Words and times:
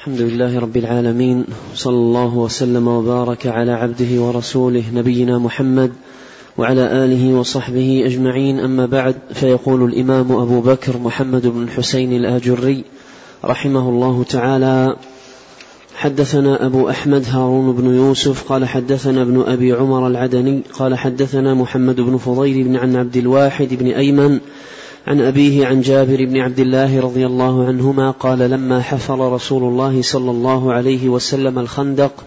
الحمد 0.00 0.20
لله 0.20 0.58
رب 0.58 0.76
العالمين 0.76 1.44
صلى 1.74 1.94
الله 1.94 2.36
وسلم 2.36 2.88
وبارك 2.88 3.46
على 3.46 3.72
عبده 3.72 4.20
ورسوله 4.22 4.82
نبينا 4.94 5.38
محمد 5.38 5.92
وعلى 6.58 7.04
آله 7.04 7.34
وصحبه 7.34 8.02
أجمعين. 8.06 8.60
أما 8.60 8.86
بعد 8.86 9.14
فيقول 9.32 9.84
الإمام 9.84 10.32
أبو 10.32 10.60
بكر 10.60 10.98
محمد 10.98 11.46
بن 11.46 11.62
الحسين 11.62 12.12
الآجري 12.12 12.84
رحمه 13.44 13.88
الله 13.88 14.24
تعالى 14.24 14.96
حدثنا 15.96 16.66
أبو 16.66 16.88
أحمد 16.90 17.24
هارون 17.28 17.72
بن 17.76 17.94
يوسف 17.94 18.48
قال 18.52 18.64
حدثنا 18.64 19.22
ابن 19.22 19.40
أبي 19.40 19.72
عمر 19.72 20.06
العدني 20.06 20.62
قال 20.72 20.98
حدثنا 20.98 21.54
محمد 21.54 22.00
بن 22.00 22.16
فضيل 22.16 22.64
بن 22.64 22.76
عن 22.76 22.96
عبد 22.96 23.16
الواحد 23.16 23.68
بن 23.74 23.86
أيمن 23.86 24.40
عن 25.06 25.20
أبيه 25.20 25.66
عن 25.66 25.80
جابر 25.80 26.24
بن 26.24 26.36
عبد 26.36 26.60
الله 26.60 27.00
رضي 27.00 27.26
الله 27.26 27.66
عنهما 27.66 28.10
قال 28.10 28.38
لما 28.38 28.82
حفر 28.82 29.32
رسول 29.32 29.62
الله 29.62 30.02
صلى 30.02 30.30
الله 30.30 30.72
عليه 30.72 31.08
وسلم 31.08 31.58
الخندق 31.58 32.24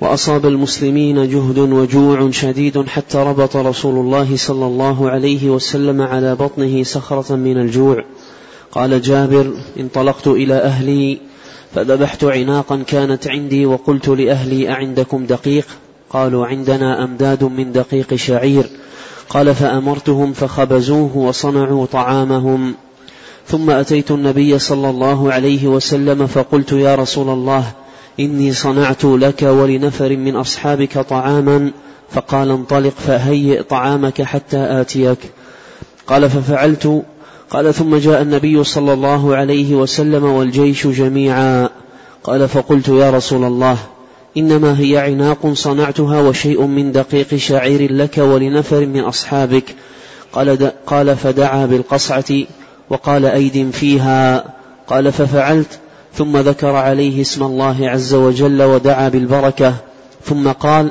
وأصاب 0.00 0.46
المسلمين 0.46 1.28
جهد 1.28 1.58
وجوع 1.58 2.30
شديد 2.30 2.86
حتى 2.88 3.18
ربط 3.18 3.56
رسول 3.56 3.94
الله 3.94 4.36
صلى 4.36 4.66
الله 4.66 5.10
عليه 5.10 5.50
وسلم 5.50 6.02
على 6.02 6.34
بطنه 6.34 6.82
صخرة 6.82 7.36
من 7.36 7.58
الجوع. 7.58 8.04
قال 8.72 9.02
جابر 9.02 9.52
انطلقت 9.80 10.26
إلى 10.26 10.54
أهلي 10.54 11.18
فذبحت 11.74 12.24
عناقا 12.24 12.82
كانت 12.86 13.28
عندي 13.28 13.66
وقلت 13.66 14.08
لأهلي 14.08 14.70
أعندكم 14.70 15.26
دقيق؟ 15.26 15.66
قالوا 16.10 16.46
عندنا 16.46 17.04
أمداد 17.04 17.44
من 17.44 17.72
دقيق 17.72 18.14
شعير. 18.14 18.66
قال 19.28 19.54
فأمرتهم 19.54 20.32
فخبزوه 20.32 21.16
وصنعوا 21.16 21.86
طعامهم. 21.86 22.74
ثم 23.46 23.70
أتيت 23.70 24.10
النبي 24.10 24.58
صلى 24.58 24.90
الله 24.90 25.32
عليه 25.32 25.66
وسلم 25.66 26.26
فقلت 26.26 26.72
يا 26.72 26.94
رسول 26.94 27.28
الله 27.28 27.64
إني 28.20 28.52
صنعت 28.52 29.04
لك 29.04 29.42
ولنفر 29.42 30.16
من 30.16 30.36
أصحابك 30.36 30.98
طعاما. 30.98 31.70
فقال 32.10 32.50
انطلق 32.50 32.94
فهيئ 33.06 33.62
طعامك 33.62 34.22
حتى 34.22 34.66
آتيك. 34.80 35.18
قال 36.06 36.30
ففعلت. 36.30 37.02
قال 37.50 37.74
ثم 37.74 37.96
جاء 37.96 38.22
النبي 38.22 38.64
صلى 38.64 38.92
الله 38.92 39.36
عليه 39.36 39.74
وسلم 39.74 40.24
والجيش 40.24 40.86
جميعا. 40.86 41.68
قال 42.24 42.48
فقلت 42.48 42.88
يا 42.88 43.10
رسول 43.10 43.44
الله 43.44 43.78
إنما 44.36 44.80
هي 44.80 44.98
عناق 44.98 45.52
صنعتها 45.52 46.20
وشيء 46.20 46.62
من 46.62 46.92
دقيق 46.92 47.34
شعير 47.34 47.92
لك 47.92 48.18
ولنفر 48.18 48.86
من 48.86 49.00
أصحابك. 49.00 49.64
قال, 50.32 50.72
قال 50.86 51.16
فدعا 51.16 51.66
بالقصعة 51.66 52.24
وقال 52.90 53.26
أيد 53.26 53.70
فيها. 53.70 54.44
قال 54.86 55.12
ففعلت 55.12 55.78
ثم 56.14 56.36
ذكر 56.36 56.76
عليه 56.76 57.20
اسم 57.20 57.42
الله 57.42 57.90
عز 57.90 58.14
وجل 58.14 58.62
ودعا 58.62 59.08
بالبركة. 59.08 59.74
ثم 60.24 60.48
قال 60.48 60.90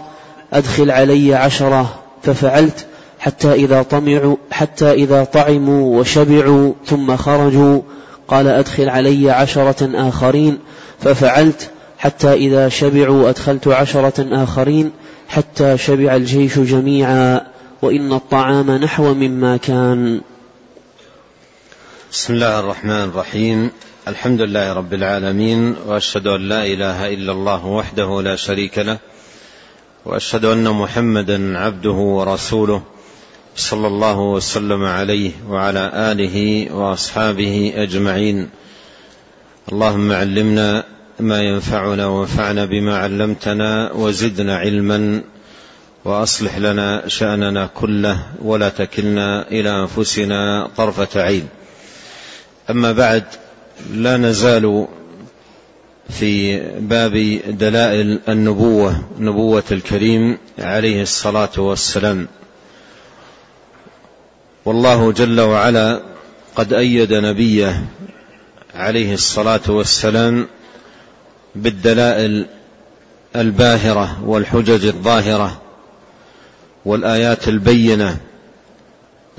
أدخل 0.54 0.92
علي 0.92 1.36
عشرة. 1.36 2.00
ففعلت 2.24 2.86
حتى 3.20 3.54
إذا 3.54 3.82
طمعوا 3.82 4.36
حتى 4.52 4.92
إذا 4.92 5.24
طعموا 5.24 6.00
وشبعوا 6.00 6.74
ثم 6.86 7.16
خرجوا. 7.16 7.82
قال 8.28 8.48
أدخل 8.48 8.90
علي 8.90 9.32
عشرة 9.32 10.08
آخرين. 10.08 10.58
ففعلت 11.00 11.70
حتى 12.04 12.34
إذا 12.34 12.70
شبعوا 12.70 13.30
أدخلت 13.30 13.68
عشرة 13.68 14.44
آخرين 14.44 14.92
حتى 15.28 15.78
شبع 15.78 16.16
الجيش 16.16 16.60
جميعا 16.60 17.42
وإن 17.82 18.14
الطعام 18.14 18.72
نحو 18.72 19.14
مما 19.14 19.58
كان. 19.58 20.22
بسم 22.12 22.34
الله 22.34 22.60
الرحمن 22.60 23.04
الرحيم. 23.04 23.72
الحمد 24.08 24.42
لله 24.42 24.74
رب 24.74 24.94
العالمين 24.94 25.76
وأشهد 25.88 26.28
أن 26.28 26.50
لا 26.50 26.66
إله 26.66 27.14
إلا 27.14 27.32
الله 27.32 27.66
وحده 27.66 28.22
لا 28.22 28.36
شريك 28.36 28.78
له 28.78 28.98
وأشهد 30.06 30.46
أن 30.46 30.70
محمدا 30.70 31.58
عبده 31.60 31.92
ورسوله 31.92 32.84
صلى 33.56 33.88
الله 33.88 34.20
وسلم 34.20 34.84
عليه 34.84 35.32
وعلى 35.50 35.92
آله 36.12 36.68
وأصحابه 36.76 37.74
أجمعين. 37.76 38.50
اللهم 39.72 40.12
علمنا 40.12 40.93
ما 41.20 41.42
ينفعنا 41.42 42.08
وانفعنا 42.08 42.66
بما 42.66 42.98
علمتنا 42.98 43.92
وزدنا 43.92 44.58
علما 44.58 45.22
وأصلح 46.06 46.58
لنا 46.58 47.08
شأننا 47.08 47.70
كله 47.76 48.24
ولا 48.42 48.70
تكلنا 48.70 49.48
إلى 49.48 49.70
أنفسنا 49.70 50.70
طرفة 50.78 51.22
عين. 51.22 51.48
أما 52.70 52.92
بعد 52.92 53.24
لا 53.94 54.18
نزال 54.18 54.88
في 56.10 56.60
باب 56.80 57.40
دلائل 57.48 58.20
النبوة 58.30 59.04
نبوة 59.20 59.64
الكريم 59.72 60.38
عليه 60.60 61.02
الصلاة 61.02 61.58
والسلام. 61.58 62.28
والله 64.66 65.12
جل 65.12 65.42
وعلا 65.42 66.02
قد 66.56 66.74
أيد 66.74 67.14
نبيه 67.14 67.84
عليه 68.76 69.14
الصلاة 69.14 69.62
والسلام 69.68 70.48
بالدلائل 71.56 72.46
الباهرة 73.36 74.24
والحجج 74.24 74.86
الظاهرة 74.86 75.62
والآيات 76.86 77.48
البينة 77.48 78.18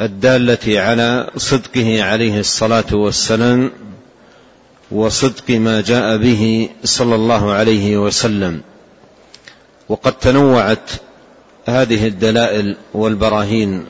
الدالة 0.00 0.80
على 0.80 1.30
صدقه 1.36 2.02
عليه 2.02 2.40
الصلاة 2.40 2.94
والسلام 2.94 3.70
وصدق 4.90 5.50
ما 5.50 5.80
جاء 5.80 6.16
به 6.16 6.68
صلى 6.84 7.14
الله 7.14 7.52
عليه 7.52 7.96
وسلم. 7.96 8.60
وقد 9.88 10.12
تنوعت 10.12 10.90
هذه 11.66 12.06
الدلائل 12.06 12.76
والبراهين 12.94 13.84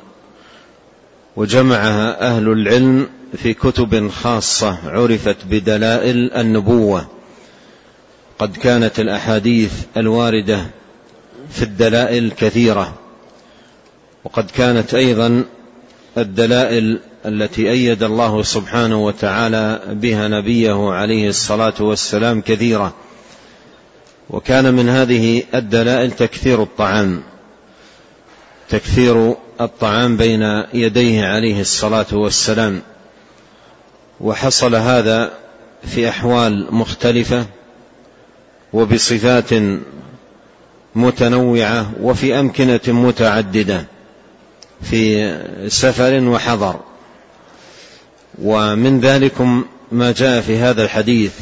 وجمعها 1.36 2.28
أهل 2.28 2.48
العلم 2.48 3.08
في 3.36 3.54
كتب 3.54 4.08
خاصة 4.08 4.78
عرفت 4.84 5.36
بدلائل 5.50 6.32
النبوة. 6.32 7.13
قد 8.38 8.56
كانت 8.56 9.00
الأحاديث 9.00 9.72
الواردة 9.96 10.66
في 11.50 11.62
الدلائل 11.62 12.30
كثيرة 12.30 12.94
وقد 14.24 14.50
كانت 14.50 14.94
أيضا 14.94 15.44
الدلائل 16.18 17.00
التي 17.26 17.70
أيد 17.70 18.02
الله 18.02 18.42
سبحانه 18.42 19.04
وتعالى 19.04 19.80
بها 19.86 20.28
نبيه 20.28 20.90
عليه 20.90 21.28
الصلاة 21.28 21.74
والسلام 21.80 22.40
كثيرة 22.40 22.94
وكان 24.30 24.74
من 24.74 24.88
هذه 24.88 25.42
الدلائل 25.54 26.10
تكثير 26.10 26.62
الطعام 26.62 27.22
تكثير 28.68 29.34
الطعام 29.60 30.16
بين 30.16 30.62
يديه 30.74 31.26
عليه 31.26 31.60
الصلاة 31.60 32.06
والسلام 32.12 32.82
وحصل 34.20 34.74
هذا 34.74 35.32
في 35.86 36.08
أحوال 36.08 36.74
مختلفة 36.74 37.46
وبصفات 38.74 39.50
متنوعة 40.94 41.92
وفي 42.00 42.40
أمكنة 42.40 42.80
متعددة 42.88 43.84
في 44.82 45.34
سفر 45.68 46.28
وحضر. 46.28 46.80
ومن 48.42 49.00
ذلكم 49.00 49.64
ما 49.92 50.12
جاء 50.12 50.40
في 50.40 50.56
هذا 50.56 50.84
الحديث 50.84 51.32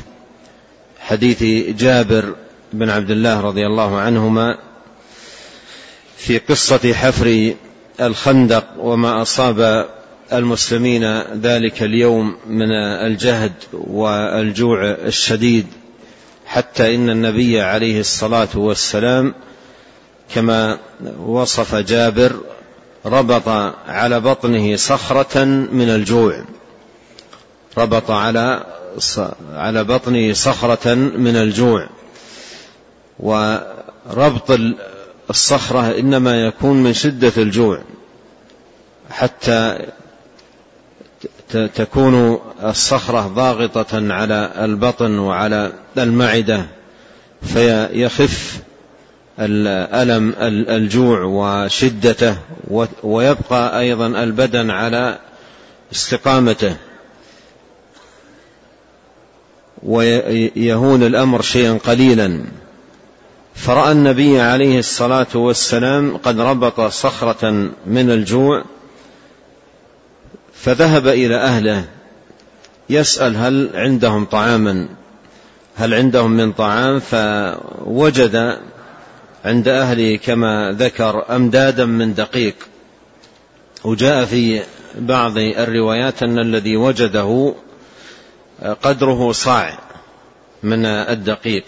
حديث 1.00 1.43
جابر 1.76 2.34
بن 2.72 2.91
عبد 2.91 3.10
الله 3.10 3.41
رضي 3.41 3.66
الله 3.66 3.99
عنهما 3.99 4.59
في 6.16 6.38
قصة 6.38 6.93
حفر 6.94 7.54
الخندق 8.00 8.66
وما 8.78 9.22
أصاب 9.22 9.88
المسلمين 10.32 11.20
ذلك 11.20 11.82
اليوم 11.82 12.37
من 12.47 12.72
الجهد 13.06 13.53
والجوع 13.72 14.91
الشديد. 14.91 15.66
حتى 16.53 16.94
إن 16.94 17.11
النبي 17.11 17.61
عليه 17.61 18.00
الصلاة 18.00 18.49
والسلام 18.55 19.35
كما 20.35 20.79
وصف 21.19 21.75
جابر 21.75 22.41
ربط 23.06 23.49
على 23.88 24.21
بطنه 24.21 24.76
صخرة 24.76 25.44
من 25.44 25.88
الجوع. 25.88 26.44
ربط 27.79 28.11
على 28.11 28.65
على 29.53 29.85
بطنه 29.85 30.32
صخرة 30.32 30.94
من 30.94 31.37
الجوع. 31.37 31.88
وربط 33.19 34.61
الصخرة 35.31 35.99
إنما 35.99 36.47
يكون 36.47 36.82
من 36.82 36.94
شدة 36.94 37.32
الجوع. 37.37 37.82
حتى 39.11 39.87
تكون 41.56 42.38
الصخرة 42.64 43.20
ضاغطة 43.20 44.12
على 44.12 44.52
البطن 44.58 45.19
وعلى 45.19 45.72
المعدة 45.99 46.66
فيخف 47.43 48.60
الألم 49.38 50.34
الجوع 50.69 51.22
وشدته 51.22 52.37
ويبقى 53.02 53.81
أيضا 53.81 54.06
البدن 54.06 54.70
على 54.70 55.19
استقامته. 55.93 56.76
ويهون 59.82 61.02
الأمر 61.02 61.43
شيئا 61.43 61.78
قليلا. 61.87 62.44
فرأى 63.54 63.93
النبي 63.93 64.40
عليه 64.40 64.78
الصلاة 64.78 65.26
والسلام 65.34 66.16
قد 66.16 66.40
ربط 66.40 66.81
صخرة 66.81 67.50
من 67.87 68.10
الجوع 68.10 68.64
فذهب 70.62 71.06
إلى 71.06 71.37
أهله. 71.37 71.85
يسأل 72.91 73.37
هل 73.37 73.70
عندهم 73.75 74.25
طعاما. 74.25 74.88
هل 75.76 75.94
عندهم 75.94 76.31
من 76.31 76.53
طعام؟ 76.53 77.00
فوجد 77.00 78.59
عند 79.44 79.69
أهله 79.69 80.17
كما 80.17 80.76
ذكر 80.79 81.37
أمدادا 81.37 81.85
من 81.85 82.14
دقيق. 82.14 82.55
وجاء 83.85 84.25
في 84.25 84.62
بعض 84.99 85.38
الروايات 85.38 86.23
أن 86.23 86.38
الذي 86.38 86.76
وجده 86.76 87.55
قدره 88.82 89.32
صاع 89.32 89.79
من 90.62 90.87
الدقيق. 90.87 91.64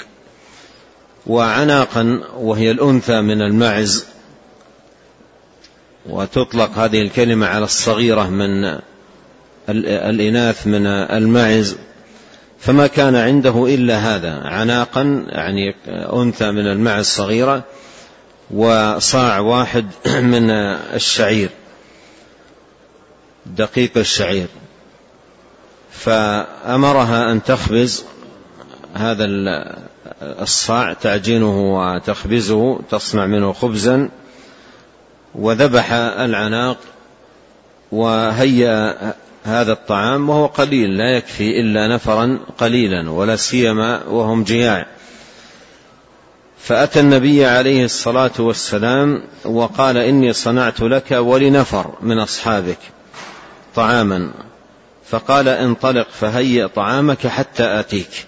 وعناقا 1.26 2.20
وهي 2.36 2.70
الأنثى 2.70 3.20
من 3.20 3.42
المعز 3.42 4.06
وتطلق 6.06 6.78
هذه 6.78 7.02
الكلمة 7.02 7.46
على 7.46 7.64
الصغيرة 7.64 8.28
من 8.28 8.78
الإناث 9.68 10.66
من 10.66 10.86
المعز. 10.86 11.76
فما 12.60 12.86
كان 12.86 13.16
عنده 13.16 13.66
إلا 13.74 13.98
هذا 13.98 14.40
عناقا 14.44 15.26
يعني 15.28 15.74
أنثى 15.88 16.50
من 16.50 16.66
المعز 16.66 17.06
صغيرة 17.06 17.64
وصاع 18.50 19.38
واحد 19.38 19.86
من 20.32 20.50
الشعير 20.50 21.50
دقيق 23.46 23.98
الشعير. 23.98 24.46
فأمرها 25.90 27.32
أن 27.32 27.42
تخبز 27.42 28.04
هذا 28.94 29.24
الصاع 30.22 30.92
تعجينه 30.92 31.74
وتخبزه 31.74 32.80
تصنع 32.90 33.26
منه 33.26 33.52
خبزا. 33.52 34.08
وذبح 35.34 35.92
العناق 35.92 36.78
وهيأ 37.92 39.14
هذا 39.44 39.72
الطعام 39.72 40.30
وهو 40.30 40.46
قليل 40.46 40.96
لا 40.96 41.16
يكفي 41.16 41.60
إلا 41.60 41.88
نفرا 41.88 42.38
قليلا 42.58 43.10
ولا 43.10 43.36
سيما 43.36 44.04
وهم 44.04 44.44
جياع. 44.44 44.86
فأتى 46.58 47.00
النبي 47.00 47.46
عليه 47.46 47.84
الصلاة 47.84 48.32
والسلام 48.38 49.22
وقال 49.44 49.96
إني 49.96 50.32
صنعت 50.32 50.80
لك 50.80 51.10
ولنفر 51.12 51.94
من 52.00 52.18
أصحابك 52.18 52.78
طعاما. 53.74 54.30
فقال 55.08 55.48
انطلق 55.48 56.08
فهيئ 56.10 56.68
طعامك 56.68 57.26
حتى 57.26 57.80
آتيك. 57.80 58.26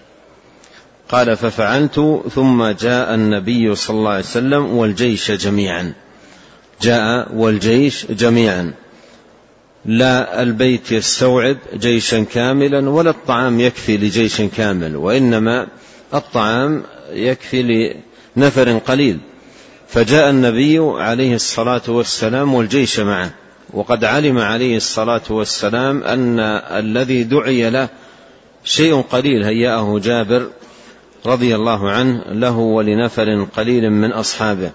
قال 1.09 1.37
ففعلت. 1.37 2.23
ثم 2.35 2.67
جاء 2.67 3.13
النبي 3.13 3.75
صلى 3.75 3.97
الله 3.97 4.11
عليه 4.11 4.19
وسلم 4.19 4.77
والجيش 4.77 5.31
جميعا. 5.31 5.93
جاء 6.81 7.35
والجيش 7.35 8.05
جميعا. 8.05 8.73
لا 9.85 10.43
البيت 10.43 10.91
يستوعب 10.91 11.57
جيشا 11.75 12.23
كاملا 12.23 12.89
ولا 12.89 13.09
الطعام 13.09 13.59
يكفي 13.59 13.97
لجيش 13.97 14.41
كامل 14.41 14.95
وإنما 14.95 15.67
الطعام 16.13 16.83
يكفي 17.11 17.93
لنفر 18.35 18.77
قليل. 18.77 19.19
فجاء 19.87 20.29
النبي 20.29 20.79
عليه 20.79 21.35
الصلاة 21.35 21.81
والسلام 21.87 22.53
والجيش 22.53 22.99
معه 22.99 23.33
وقد 23.73 24.03
علم 24.03 24.37
عليه 24.37 24.77
الصلاة 24.77 25.21
والسلام 25.29 26.03
أن 26.03 26.39
الذي 26.79 27.23
دعي 27.23 27.69
له 27.69 27.89
شيء 28.63 29.01
قليل 29.01 29.43
هيأه 29.43 29.99
جابر 29.99 30.49
رضي 31.25 31.55
الله 31.55 31.91
عنه 31.91 32.23
له 32.31 32.57
ولنفر 32.57 33.47
قليل 33.57 33.89
من 33.89 34.11
أصحابه. 34.11 34.71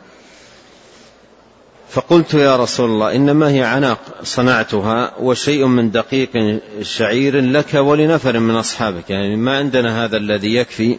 فقلت 1.92 2.34
يا 2.34 2.56
رسول 2.56 2.90
الله 2.90 3.16
إنما 3.16 3.50
هي 3.50 3.62
عناق 3.62 3.98
صنعتها 4.22 5.12
وشيء 5.20 5.66
من 5.66 5.90
دقيق 5.90 6.60
شعير 6.82 7.40
لك 7.40 7.74
ولنفر 7.74 8.38
من 8.38 8.54
أصحابك 8.54 9.10
يعني 9.10 9.36
ما 9.36 9.58
عندنا 9.58 10.04
هذا 10.04 10.16
الذي 10.16 10.54
يكفي 10.54 10.98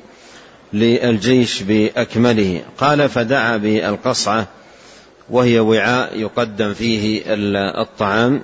للجيش 0.74 1.64
بأكمله. 1.64 2.62
قال 2.78 3.10
فدعا 3.10 3.58
بالقصعة 3.58 4.48
وهي 5.30 5.60
وعاء 5.60 6.20
يقدم 6.20 6.74
فيه 6.74 7.24
الطعام 7.82 8.42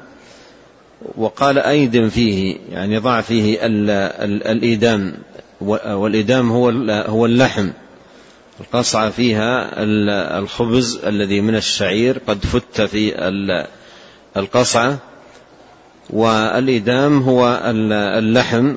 وقال 1.18 1.60
أيدم 1.60 2.10
فيه 2.10 2.58
يعني 2.72 2.98
ضع 2.98 3.22
فيه 3.22 3.58
الإيدام 4.52 5.14
والإدام 5.62 6.52
هو 6.52 6.70
هو 7.08 7.26
اللحم. 7.26 7.70
القصعة 8.62 9.10
فيها 9.10 9.70
الخبز 10.40 11.00
الذي 11.06 11.42
من 11.42 11.56
الشعير 11.56 12.22
قد 12.28 12.46
فت 12.46 12.82
في 12.82 13.14
القصعة 14.38 14.98
والإدام 16.10 17.22
هو 17.22 17.62
اللحم. 17.66 18.76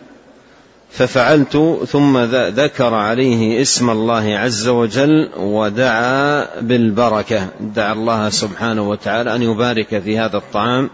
ففعلت 0.91 1.81
ثم 1.89 2.19
ذكر 2.35 2.95
عليه 2.95 3.63
اسم 3.63 3.91
الله 3.91 4.39
عز 4.39 4.69
وجل 4.69 5.29
ودعا 5.37 6.47
بالبركة. 6.61 7.49
دعا 7.61 7.93
الله 7.93 8.31
سبحانه 8.31 8.89
وتعالى 8.89 9.35
أن 9.35 9.43
يبارك 9.43 9.99
في 9.99 10.19
هذا 10.19 10.37
الطعام 10.37 10.91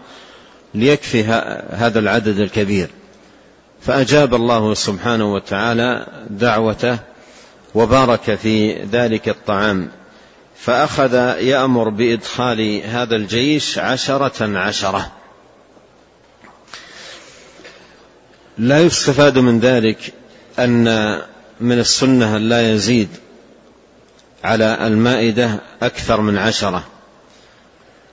ليكفي 0.75 1.23
هذا 1.71 1.99
العدد 1.99 2.39
الكبير. 2.39 2.89
فأجاب 3.81 4.35
الله 4.35 4.73
سبحانه 4.73 5.33
وتعالى 5.33 6.05
دعوته 6.29 6.99
وبارك 7.75 8.35
في 8.35 8.83
ذلك 8.83 9.29
الطعام 9.29 9.89
فأخذ 10.55 11.13
يأمر 11.39 11.89
بإدخال 11.89 12.81
هذا 12.85 13.15
الجيش 13.15 13.77
عشرة 13.77 14.57
عشرة. 14.57 15.11
لا 18.57 18.81
يستفاد 18.81 19.37
من 19.37 19.59
ذلك 19.59 20.13
أن 20.59 21.19
من 21.59 21.79
السنة 21.79 22.37
لا 22.37 22.73
يزيد 22.73 23.09
على 24.43 24.87
المائدة 24.87 25.59
أكثر 25.81 26.21
من 26.21 26.37
عشرة 26.37 26.83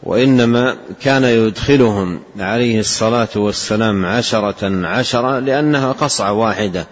وإنما 0.02 0.76
كان 1.02 1.24
يدخلهم 1.24 2.22
عليه 2.38 2.80
الصلاة 2.80 3.28
والسلام 3.36 4.06
عشرة 4.06 4.86
عشرة 4.86 5.38
لأنها 5.38 5.92
قصعة 5.92 6.32
واحدة. 6.32 6.86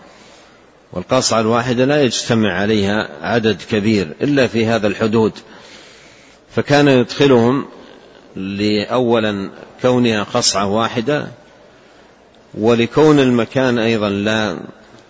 والقصعة 0.94 1.40
الواحدة 1.40 1.84
لا 1.84 2.02
يجتمع 2.02 2.52
عليها 2.52 3.08
عدد 3.22 3.62
كبير 3.70 4.14
إلا 4.20 4.46
في 4.46 4.66
هذا 4.66 4.86
الحدود. 4.86 5.32
فكان 6.56 6.88
يدخلهم 6.88 7.66
لأولا 8.36 9.50
كونها 9.82 10.22
قصعة 10.22 10.66
واحدة 10.66 11.26
ولكون 12.54 13.20
المكان 13.20 13.78
أيضا 13.78 14.08
لا 14.08 14.56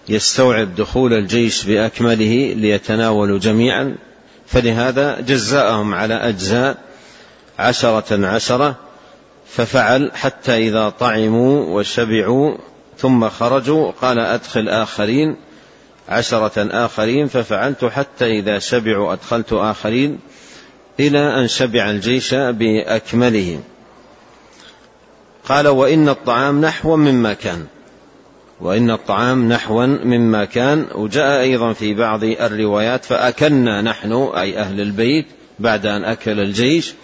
يستوعب 0.08 0.74
دخول 0.74 1.12
الجيش 1.12 1.64
بأكمله 1.64 2.52
ليتناولوا 2.56 3.38
جميعا. 3.38 3.96
فلهذا 4.46 5.20
جزاءهم 5.20 5.94
على 5.94 6.14
أجزاء 6.14 6.76
عشرة 7.58 8.26
عشرة 8.26 8.76
ففعل 9.46 10.10
حتى 10.14 10.68
إذا 10.68 10.88
طعموا 10.88 11.78
وشبعوا 11.78 12.56
ثم 12.98 13.28
خرجوا 13.28 13.90
قال 13.90 14.18
أدخل 14.18 14.68
آخرين. 14.68 15.36
عشرة 16.08 16.84
آخرين 16.84 17.28
ففعلت 17.28 17.84
حتى 17.84 18.38
إذا 18.38 18.58
شبعوا 18.58 19.12
أدخلت 19.12 19.52
آخرين 19.52 20.18
إلى 21.00 21.40
أن 21.40 21.48
شبع 21.48 21.90
الجيش 21.90 22.34
بأكمله. 22.34 23.60
قال 25.48 25.68
وإن 25.68 26.08
الطعام 26.08 26.60
نحو 26.60 26.96
مما 26.96 27.32
كان. 27.34 27.66
وإن 28.60 28.90
الطعام 28.90 29.48
نحوا 29.48 29.86
مما 29.86 30.44
كان. 30.44 30.86
وجاء 30.94 31.40
أيضا 31.40 31.72
في 31.72 31.94
بعض 31.94 32.24
الروايات 32.24 33.04
فأكلنا 33.04 33.82
نحن 33.82 34.12
أي 34.12 34.58
أهل 34.58 34.80
البيت 34.80 35.26
بعد 35.58 35.86
أن 35.86 36.04
أكل 36.04 36.40
الجيش 36.40 36.94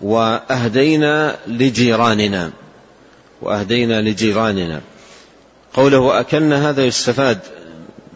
وأهدينا 0.00 1.36
لجيراننا. 1.46 2.50
وأهدينا 3.42 4.00
لجيراننا. 4.00 4.80
قوله 5.74 6.20
أكلنا 6.20 6.70
هذا 6.70 6.84
يستفاد 6.84 7.38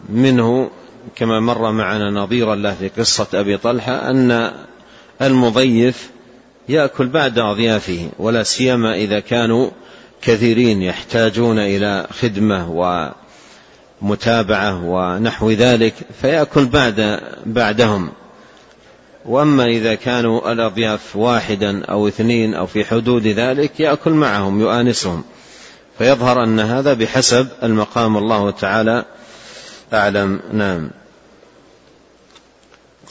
منه 0.08 0.70
كما 1.16 1.40
مر 1.40 1.72
معنا 1.72 2.10
نظيرا 2.10 2.54
له 2.54 2.74
في 2.74 2.88
قصة 2.88 3.26
أبي 3.34 3.56
طلحة 3.56 4.10
أن 4.10 4.52
المضيف 5.22 6.10
يأكل 6.68 7.06
بعد 7.06 7.38
أضيافه 7.38 8.08
ولا 8.18 8.42
سيما 8.42 8.94
إذا 8.94 9.20
كانوا 9.20 9.70
كثيرين 10.22 10.82
يحتاجون 10.82 11.58
إلى 11.58 12.06
خدمة 12.20 12.70
ومتابعة 14.02 14.84
ونحو 14.84 15.50
ذلك 15.50 15.94
فيأكل 16.20 16.66
بعد 16.66 17.20
بعدهم. 17.46 18.10
وأما 19.24 19.66
إذا 19.66 19.94
كانوا 19.94 20.52
الأضياف 20.52 21.16
واحدا 21.16 21.84
أو 21.84 22.08
اثنين 22.08 22.54
أو 22.54 22.66
في 22.66 22.84
حدود 22.84 23.26
ذلك 23.26 23.80
يأكل 23.80 24.10
معهم 24.10 24.60
يؤانسهم. 24.60 25.24
فيظهر 25.98 26.44
أن 26.44 26.60
هذا 26.60 26.94
بحسب 26.94 27.48
المقام 27.62 28.16
الله 28.16 28.50
تعالى 28.50 29.04
أعلم. 29.92 30.40
نعم. 30.52 30.90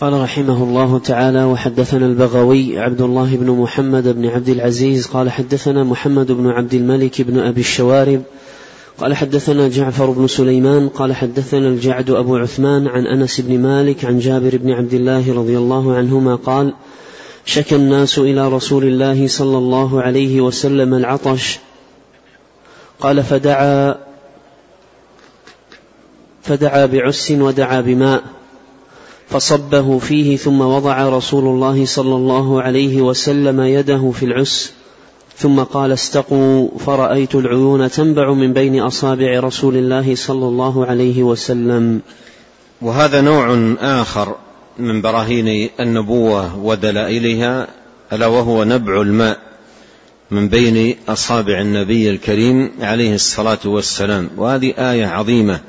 قال 0.02 0.14
رحمه 0.14 0.64
الله 0.64 1.00
تعالى 1.00 1.44
وحدثنا 1.44 2.06
البغوي 2.06 2.80
عبد 2.80 3.02
الله 3.02 3.36
بن 3.36 3.52
محمد 3.52 4.08
بن 4.08 4.26
عبد 4.26 4.50
العزيز 4.50 5.08
قال 5.08 5.32
حدثنا 5.32 5.84
محمد 5.84 6.32
بن 6.32 6.50
عبد 6.50 6.74
الملك 6.74 7.22
بن 7.22 7.40
أبي 7.40 7.62
الشوارب 7.62 8.22
قال 8.98 9.16
حدثنا 9.16 9.68
جعفر 9.68 10.12
بن 10.12 10.28
سليمان 10.28 10.90
قال 10.90 11.16
حدثنا 11.16 11.68
الجعد 11.68 12.10
أبو 12.10 12.38
عثمان 12.38 12.88
عن 12.88 13.08
أنس 13.08 13.42
بن 13.42 13.60
مالك 13.60 14.06
عن 14.06 14.20
جابر 14.20 14.58
بن 14.58 14.72
عبد 14.72 14.94
الله 14.94 15.34
رضي 15.34 15.58
الله 15.58 15.96
عنهما 15.96 16.36
قال 16.36 16.74
شكى 17.46 17.76
الناس 17.76 18.20
إلى 18.20 18.48
رسول 18.48 18.84
الله 18.84 19.28
صلى 19.28 19.58
الله 19.58 20.02
عليه 20.02 20.42
وسلم 20.42 20.94
العطش. 20.94 21.60
قال 23.00 23.24
فدعا 23.24 24.07
فدعا 26.48 26.86
بعس 26.86 27.32
ودعا 27.32 27.82
بماء 27.82 28.24
فصبه 29.30 30.00
فيه 30.00 30.38
ثم 30.38 30.62
وضع 30.62 31.10
رسول 31.10 31.46
الله 31.46 31.86
صلى 31.86 32.16
الله 32.16 32.62
عليه 32.62 33.02
وسلم 33.02 33.62
يده 33.62 34.12
في 34.12 34.26
العس 34.26 34.74
ثم 35.38 35.60
قال 35.60 35.92
استقوا 35.92 36.70
فرأيت 36.80 37.36
العيون 37.36 37.92
تنبع 37.92 38.34
من 38.34 38.54
بين 38.54 38.80
أصابع 38.80 39.40
رسول 39.40 39.78
الله 39.78 40.16
صلى 40.16 40.46
الله 40.46 40.86
عليه 40.86 41.24
وسلم. 41.24 42.02
وهذا 42.82 43.22
نوع 43.22 43.76
آخر 43.80 44.36
من 44.80 45.02
براهين 45.02 45.70
النبوة 45.80 46.58
ودلائلها 46.58 47.68
ألا 48.14 48.28
وهو 48.28 48.64
نبع 48.64 49.02
الماء 49.02 49.38
من 50.32 50.48
بين 50.48 50.96
أصابع 51.10 51.62
النبي 51.62 52.10
الكريم 52.10 52.72
عليه 52.82 53.16
الصلاة 53.16 53.60
والسلام. 53.66 54.30
وهذه 54.38 54.74
آية 54.78 55.06
عظيمة. 55.06 55.60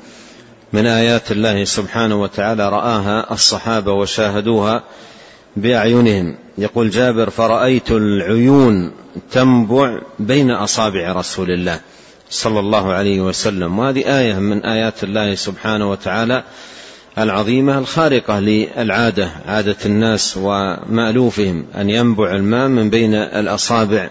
من 0.73 0.85
آيات 0.85 1.31
الله 1.31 1.63
سبحانه 1.63 2.21
وتعالى 2.21 2.69
رآها 2.69 3.33
الصحابة 3.33 3.93
وشاهدوها 3.93 4.83
بأعينهم. 5.55 6.35
يقول 6.57 6.89
جابر 6.89 7.29
فرأيت 7.29 7.91
العيون 7.91 8.91
تنبع 9.31 9.99
بين 10.19 10.51
أصابع 10.51 11.11
رسول 11.11 11.51
الله 11.51 11.79
صلى 12.29 12.59
الله 12.59 12.93
عليه 12.93 13.21
وسلم. 13.21 13.79
وهذه 13.79 14.19
آية 14.19 14.33
من 14.33 14.65
آيات 14.65 15.03
الله 15.03 15.35
سبحانه 15.35 15.91
وتعالى 15.91 16.43
العظيمة 17.17 17.77
الخارقة 17.77 18.39
للعادة 18.39 19.29
عادة 19.47 19.77
الناس 19.85 20.37
ومألوفهم 20.37 21.65
أن 21.77 21.89
ينبع 21.89 22.35
الماء 22.35 22.67
من 22.67 22.89
بين 22.89 23.13
الأصابع. 23.13 24.09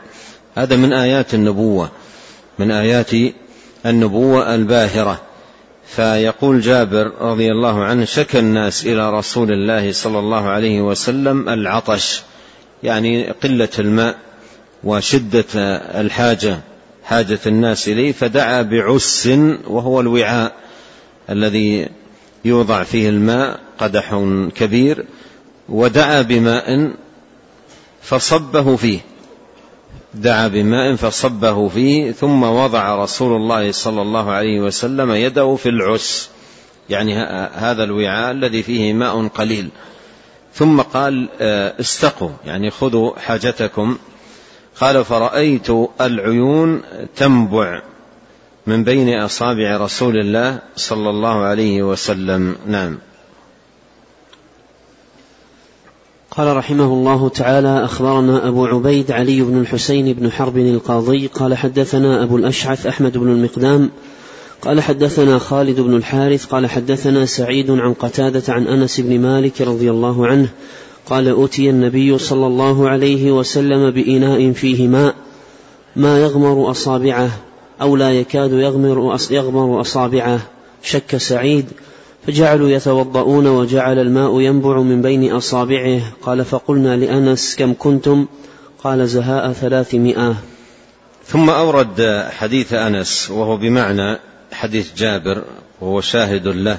هذا 0.55 0.77
من 0.77 0.93
آيات 0.93 1.35
النبوة 1.35 1.91
من 2.59 2.71
آيات 2.71 3.11
النبوة 3.87 4.55
الباهرة. 4.55 5.28
فيقول 5.88 6.61
جابر 6.61 7.12
رضي 7.21 7.52
الله 7.52 7.85
عنه 7.85 8.04
شكى 8.04 8.38
الناس 8.38 8.87
إلى 8.87 9.11
رسول 9.11 9.52
الله 9.52 9.92
صلى 9.92 10.18
الله 10.18 10.49
عليه 10.49 10.80
وسلم 10.80 11.49
العطش 11.49 12.23
يعني 12.83 13.30
قلة 13.30 13.68
الماء 13.78 14.16
وشدة 14.85 15.45
الحاجة 16.00 16.61
حاجة 17.04 17.38
الناس 17.47 17.88
إليه 17.88 18.12
فدعا 18.12 18.62
بعس 18.62 19.28
وهو 19.66 20.00
الوعاء 20.00 20.52
الذي 21.30 21.88
يوضع 22.45 22.83
فيه 22.83 23.09
الماء 23.09 23.61
قدح 23.78 24.35
كبير 24.57 25.04
ودعا 25.68 26.23
بماء 26.23 26.92
فصبه 28.02 28.76
فيه. 28.76 29.00
دعا 30.15 30.49
بماء 30.49 30.95
فصبه 30.95 31.69
فيه 31.69 32.12
ثم 32.12 32.43
وضع 32.43 33.03
رسول 33.03 33.37
الله 33.37 33.73
صلى 33.73 34.03
الله 34.03 34.31
عليه 34.31 34.61
وسلم 34.61 35.12
يده 35.12 35.57
في 35.57 35.69
العس. 35.69 36.31
يعني 36.91 37.17
هذا 37.55 37.85
الوعاء 37.85 38.31
الذي 38.31 38.62
فيه 38.62 38.93
ماء 38.93 39.29
قليل. 39.29 39.69
ثم 40.55 40.81
قال 40.81 41.29
آه، 41.41 41.75
استقوا. 41.81 42.31
يعني 42.47 42.71
خذوا 42.71 43.19
حاجتكم. 43.19 43.99
قال 44.81 45.05
فرأيت 45.05 45.71
العيون 46.00 46.83
تنبع 47.17 47.83
من 48.67 48.85
بين 48.85 49.19
أصابع 49.21 49.77
رسول 49.77 50.21
الله 50.21 50.59
صلى 50.77 51.11
الله 51.11 51.43
عليه 51.43 51.83
وسلم. 51.83 52.57
نعم. 52.67 52.99
قال 56.38 56.57
رحمه 56.57 56.85
الله 56.85 57.28
تعالى 57.28 57.85
أخبرنا 57.85 58.49
أبو 58.49 58.66
عبيد 58.66 59.11
علي 59.11 59.42
بن 59.42 59.61
الحسين 59.61 60.12
بن 60.12 60.33
حرب 60.33 60.59
القاضي 60.59 61.26
قال 61.26 61.54
حدثنا 61.54 62.23
أبو 62.23 62.37
الأشعث 62.37 62.87
أحمد 62.87 63.18
بن 63.18 63.28
المقدام 63.28 63.90
قال 64.62 64.80
حدثنا 64.80 65.38
خالد 65.38 65.80
بن 65.80 65.97
الحارث 65.97 66.45
قال 66.45 66.66
حدثنا 66.66 67.26
سعيد 67.26 67.71
عن 67.71 67.95
قتادة 67.95 68.52
عن 68.52 68.66
أنس 68.66 69.00
بن 69.00 69.21
مالك 69.21 69.61
رضي 69.61 69.90
الله 69.90 70.26
عنه 70.26 70.49
قال 71.07 71.28
أوتي 71.28 71.71
النبي 71.71 72.18
صلى 72.18 72.47
الله 72.47 72.88
عليه 72.88 73.33
وسلم 73.33 73.90
بإناء 73.90 74.52
فيه 74.52 74.88
ماء 74.88 75.14
ما 75.97 76.18
يغمر 76.18 76.71
أصابعه 76.71 77.30
أو 77.83 77.97
لا 77.97 78.12
يكاد 78.12 78.52
يغمر 79.30 79.80
أصابعه 79.80 80.40
شك 80.83 81.16
سعيد 81.16 81.66
فجعلوا 82.29 82.71
يتوضؤون 82.71 83.47
وجعل 83.47 83.99
الماء 83.99 84.41
ينبع 84.41 84.81
من 84.81 85.03
بين 85.03 85.33
أصابعه. 85.33 86.01
قال 86.23 86.45
فقلنا 86.45 86.97
لأنس 86.97 87.57
كم 87.57 87.75
كنتم؟ 87.79 88.27
قال 88.85 89.09
زهاء 89.09 89.53
ثلاثمائة. 89.53 90.37
ثم 91.27 91.51
أورد 91.51 92.27
حديث 92.31 92.73
أنس 92.73 93.31
وهو 93.31 93.57
بمعنى 93.57 94.19
حديث 94.53 94.95
جابر 94.97 95.45
وهو 95.81 96.01
شاهد 96.01 96.47
له 96.47 96.79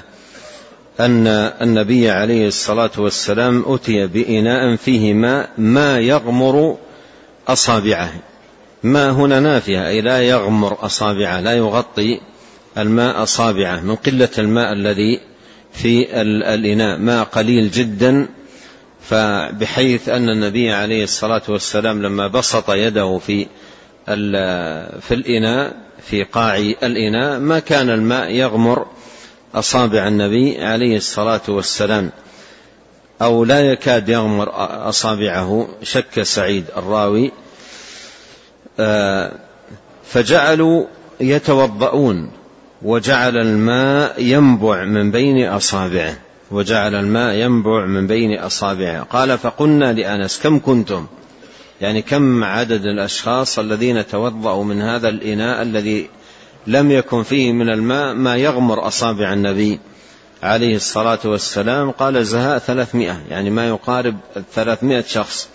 أن 1.00 1.26
النبي 1.62 2.10
عليه 2.10 2.48
الصلاة 2.48 2.90
والسلام 2.98 3.64
أتي 3.66 4.06
بإناء 4.06 4.76
فيه 4.76 5.14
ماء 5.14 5.50
ما 5.58 5.98
يغمر 5.98 6.76
أصابعه. 7.48 8.12
ما 8.82 9.10
هنا 9.10 9.40
نافية 9.40 9.88
أي 9.88 10.00
لا 10.00 10.20
يغمر 10.20 10.86
أصابعه 10.86 11.40
لا 11.40 11.52
يغطي 11.52 12.20
الماء 12.78 13.22
أصابعه 13.22 13.80
من 13.80 13.96
قلة 13.96 14.30
الماء 14.38 14.72
الذي 14.72 15.30
في 15.72 16.20
الإناء 16.22 16.98
ماء 16.98 17.24
قليل 17.24 17.70
جدا 17.70 18.28
فبحيث 19.00 20.08
أن 20.08 20.28
النبي 20.28 20.72
عليه 20.72 21.04
الصلاة 21.04 21.42
والسلام 21.48 22.02
لما 22.02 22.26
بسط 22.26 22.70
يده 22.70 23.18
في 23.18 23.46
في 25.00 25.14
الإناء 25.14 25.76
في 26.02 26.22
قاع 26.24 26.56
الإناء 26.56 27.38
ما 27.38 27.58
كان 27.58 27.90
الماء 27.90 28.30
يغمر 28.30 28.86
أصابع 29.54 30.08
النبي 30.08 30.64
عليه 30.64 30.96
الصلاة 30.96 31.40
والسلام 31.48 32.10
أو 33.22 33.44
لا 33.44 33.60
يكاد 33.60 34.08
يغمر 34.08 34.50
أصابعه 34.88 35.68
شك 35.82 36.22
سعيد 36.22 36.64
الراوي. 36.76 37.32
آه، 38.80 39.32
فجعلوا 40.04 40.86
يتوضؤون. 41.20 42.30
وجعل 42.82 43.36
الماء 43.36 44.22
ينبع 44.22 44.84
من 44.84 45.10
بين 45.10 45.48
أصابعه. 45.48 46.16
وجعل 46.50 46.94
الماء 46.94 47.34
ينبع 47.34 47.86
من 47.86 48.06
بين 48.06 48.38
أصابعه. 48.38 49.02
قال 49.02 49.38
فقلنا 49.38 49.92
لأنس 49.92 50.40
كم 50.42 50.58
كنتم؟ 50.58 51.06
يعني 51.80 52.02
كم 52.02 52.44
عدد 52.44 52.84
الأشخاص 52.84 53.58
الذين 53.58 54.06
توضأوا 54.06 54.64
من 54.64 54.82
هذا 54.82 55.08
الإناء 55.08 55.62
الذي 55.62 56.08
لم 56.66 56.90
يكن 56.90 57.22
فيه 57.22 57.52
من 57.52 57.70
الماء 57.70 58.14
ما 58.14 58.36
يغمر 58.36 58.86
أصابع 58.86 59.32
النبي 59.32 59.80
عليه 60.42 60.76
الصلاة 60.76 61.18
والسلام؟ 61.24 61.90
قال 61.90 62.26
زهاء 62.26 62.58
ثلاثمائة. 62.58 63.20
يعني 63.30 63.50
ما 63.50 63.68
يقارب 63.68 64.16
ثلاثمائة 64.52 65.04
شخص 65.06 65.48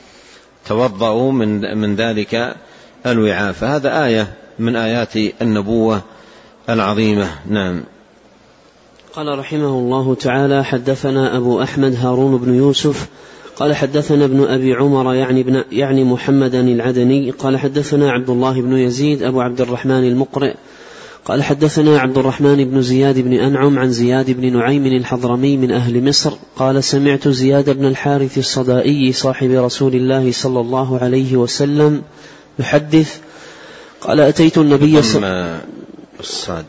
توضأوا 0.66 1.32
من, 1.32 1.78
من 1.78 1.96
ذلك 1.96 2.56
الوعاء. 3.06 3.52
فهذا 3.52 4.06
آية 4.06 4.34
من 4.60 4.76
آيات 4.76 5.16
النبوة 5.42 6.02
العظيمة. 6.70 7.30
نعم. 7.50 7.84
قال 9.14 9.40
رحمه 9.40 9.80
الله 9.80 10.16
تعالى 10.16 10.64
حدثنا 10.64 11.38
أبو 11.38 11.62
أحمد 11.62 11.96
هارون 11.96 12.38
بن 12.38 12.54
يوسف 12.54 13.08
قال 13.56 13.76
حدثنا 13.76 14.26
ابن 14.26 14.44
أبي 14.44 14.74
عمر 14.74 15.14
يعني, 15.14 15.42
ابن 15.42 15.64
يعني 15.72 16.04
محمدا 16.04 16.62
العدني 16.62 17.32
قال 17.32 17.58
حدثنا 17.58 18.12
عبد 18.12 18.30
الله 18.30 18.62
بن 18.62 18.78
يزيد 18.78 19.24
أبو 19.24 19.42
عبد 19.42 19.62
الرحمن 19.62 20.08
المقرئ 20.08 20.54
قال 21.26 21.44
حدثنا 21.44 22.00
عبد 22.00 22.18
الرحمن 22.18 22.66
بن 22.66 22.82
زياد 22.82 23.20
بن 23.20 23.34
أنعم 23.34 23.80
عن 23.80 23.92
زياد 23.92 24.32
بن 24.32 24.58
نعيم 24.58 24.86
الحضرمي 24.86 25.58
من 25.58 25.72
أهل 25.72 26.10
مصر 26.10 26.34
قال 26.56 26.84
سمعت 26.84 27.28
زياد 27.28 27.78
بن 27.78 27.86
الحارث 27.86 28.38
الصدائي 28.38 29.14
صاحب 29.14 29.52
رسول 29.52 29.96
الله 29.96 30.32
صلى 30.32 30.60
الله 30.60 31.00
عليه 31.00 31.36
وسلم 31.36 32.02
يحدث 32.60 33.20
قال 34.02 34.20
أتيت 34.20 34.58
النبي 34.58 35.02
صلى 35.02 35.62
الصاد. 36.30 36.66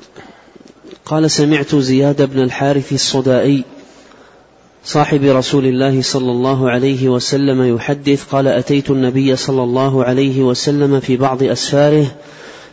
قال 1.04 1.30
سمعت 1.30 1.74
زياد 1.74 2.30
بن 2.30 2.42
الحارث 2.42 2.92
الصدائي 2.92 3.64
صاحب 4.84 5.22
رسول 5.24 5.66
الله 5.66 6.02
صلى 6.02 6.30
الله 6.30 6.70
عليه 6.70 7.08
وسلم 7.08 7.76
يحدث 7.76 8.24
قال 8.24 8.48
أتيت 8.48 8.90
النبي 8.90 9.36
صلى 9.36 9.62
الله 9.62 10.04
عليه 10.04 10.42
وسلم 10.42 11.00
في 11.00 11.16
بعض 11.16 11.42
أسفاره 11.42 12.06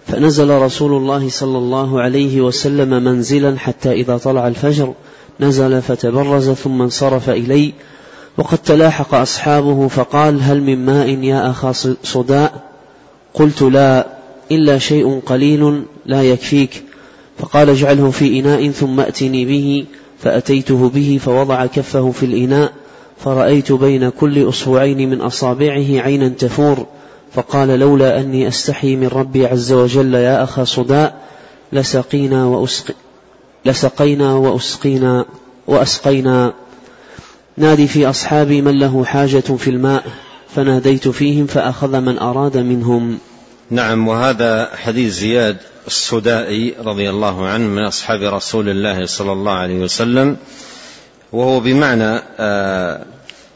فنزل 0.07 0.49
رسول 0.49 0.91
الله 0.91 1.29
صلى 1.29 1.57
الله 1.57 2.01
عليه 2.01 2.41
وسلم 2.41 3.03
منزلا 3.03 3.59
حتى 3.59 3.91
إذا 3.91 4.17
طلع 4.17 4.47
الفجر 4.47 4.93
نزل 5.39 5.81
فتبرز 5.81 6.49
ثم 6.49 6.81
انصرف 6.81 7.29
إلي 7.29 7.73
وقد 8.37 8.57
تلاحق 8.57 9.13
أصحابه 9.15 9.87
فقال 9.87 10.41
هل 10.41 10.61
من 10.63 10.85
ماء 10.85 11.09
يا 11.09 11.49
أخا 11.49 11.71
صداء؟ 12.03 12.69
قلت 13.33 13.61
لا. 13.61 14.07
إلا 14.51 14.77
شيء 14.77 15.19
قليل 15.25 15.83
لا 16.05 16.23
يكفيك. 16.23 16.83
فقال 17.37 17.69
اجعله 17.69 18.11
في 18.11 18.39
إناء 18.39 18.69
ثم 18.69 18.99
أتني 18.99 19.45
به 19.45 19.85
فأتيته 20.19 20.89
به 20.89 21.19
فوضع 21.21 21.65
كفه 21.65 22.11
في 22.11 22.25
الإناء 22.25 22.71
فرأيت 23.17 23.71
بين 23.71 24.09
كل 24.09 24.49
أصبعين 24.49 25.09
من 25.09 25.21
أصابعه 25.21 26.01
عينا 26.01 26.29
تفور 26.29 26.85
فقال 27.33 27.67
لولا 27.67 28.19
أني 28.19 28.47
أستحي 28.47 28.95
من 28.95 29.07
ربي 29.07 29.45
عز 29.45 29.71
وجل 29.71 30.13
يا 30.13 30.43
أخا 30.43 30.63
صداء 30.63 31.21
لسقينا 31.73 32.45
وأسق 32.45 32.95
لسقينا 33.65 34.33
وأسقينا 34.33 35.25
وأسقينا. 35.67 36.53
نادي 37.57 37.87
في 37.87 38.09
أصحابي 38.09 38.61
من 38.61 38.79
له 38.79 39.05
حاجة 39.05 39.39
في 39.39 39.69
الماء 39.69 40.03
فناديت 40.55 41.07
فيهم 41.07 41.45
فأخذ 41.45 41.99
من 41.99 42.19
أراد 42.19 42.57
منهم. 42.57 43.17
نعم 43.73 44.07
وهذا 44.07 44.69
حديث 44.75 45.13
زياد 45.13 45.57
السدائي 45.87 46.73
رضي 46.79 47.09
الله 47.09 47.47
عنه 47.47 47.67
من 47.67 47.85
أصحاب 47.85 48.21
رسول 48.21 48.69
الله 48.69 49.05
صلى 49.05 49.31
الله 49.31 49.51
عليه 49.51 49.79
وسلم 49.79 50.37
وهو 51.31 51.59
بمعنى 51.59 52.21
آه، 52.39 53.05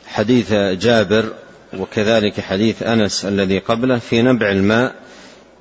حديث 0.08 0.54
جابر 0.54 1.34
وكذلك 1.78 2.40
حديث 2.40 2.84
أنس 2.84 3.26
الذي 3.26 3.60
قبله 3.60 3.98
في 3.98 4.22
نبع 4.22 4.52
الماء 4.52 4.96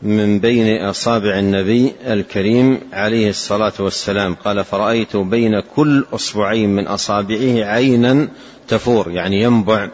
من 0.03 0.41
بين 0.41 0.85
أصابع 0.85 1.39
النبي 1.39 1.93
الكريم 2.07 2.81
عليه 2.93 3.31
الصلاة 3.31 3.73
والسلام. 3.79 4.35
قال 4.35 4.65
فرأيت 4.65 5.17
بين 5.17 5.61
كل 5.61 6.05
أصبعين 6.13 6.69
من 6.77 6.87
أصابعه 6.87 7.65
عينا 7.65 8.29
تفور 8.69 9.11
يعني 9.11 9.43
ينبع 9.43 9.89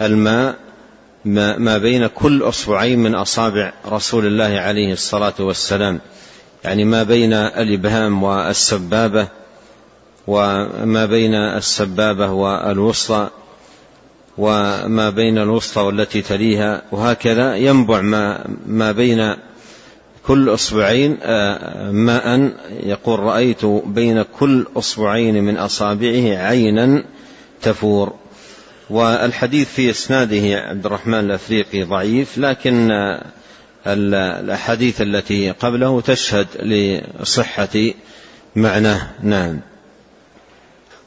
الماء. 0.00 0.65
ما 1.58 1.78
بين 1.78 2.06
كل 2.06 2.42
اصبعين 2.42 2.98
من 2.98 3.14
أصابع 3.14 3.72
رسول 3.86 4.26
الله 4.26 4.60
عليه 4.60 4.92
الصلاة 4.92 5.34
والسلام. 5.40 6.00
يعني 6.64 6.84
ما 6.84 7.02
بين 7.02 7.32
الإبهام 7.32 8.22
والسبابة 8.22 9.28
وما 10.26 11.06
بين 11.06 11.34
السبابة 11.34 12.32
والوسطى 12.32 13.28
وما 14.38 15.10
بين 15.10 15.38
الوسطى 15.38 15.80
والتي 15.80 16.22
تليها. 16.22 16.82
وهكذا 16.92 17.56
ينبع 17.56 18.00
ما, 18.00 18.46
ما 18.66 18.92
بين 18.92 19.34
كل 20.26 20.48
اصبعين 20.54 21.18
آه، 21.22 21.90
ماء 21.90 22.52
يقول 22.82 23.20
رأيت 23.20 23.64
بين 23.64 24.24
كل 24.38 24.66
اصبعين 24.76 25.44
من 25.44 25.56
أصابعه 25.56 26.36
عينا 26.36 27.04
تفور. 27.62 28.12
والحديث 28.90 29.68
في 29.68 29.90
إسناده 29.90 30.58
عبد 30.58 30.86
الرحمن 30.86 31.20
الأفريقي 31.20 31.82
ضعيف 31.82 32.38
لكن 32.38 32.90
الأحاديث 33.86 35.02
التي 35.02 35.50
قبله 35.50 36.00
تشهد 36.00 36.46
لصحة 36.62 37.92
معناه. 38.56 39.08
نعم. 39.22 39.60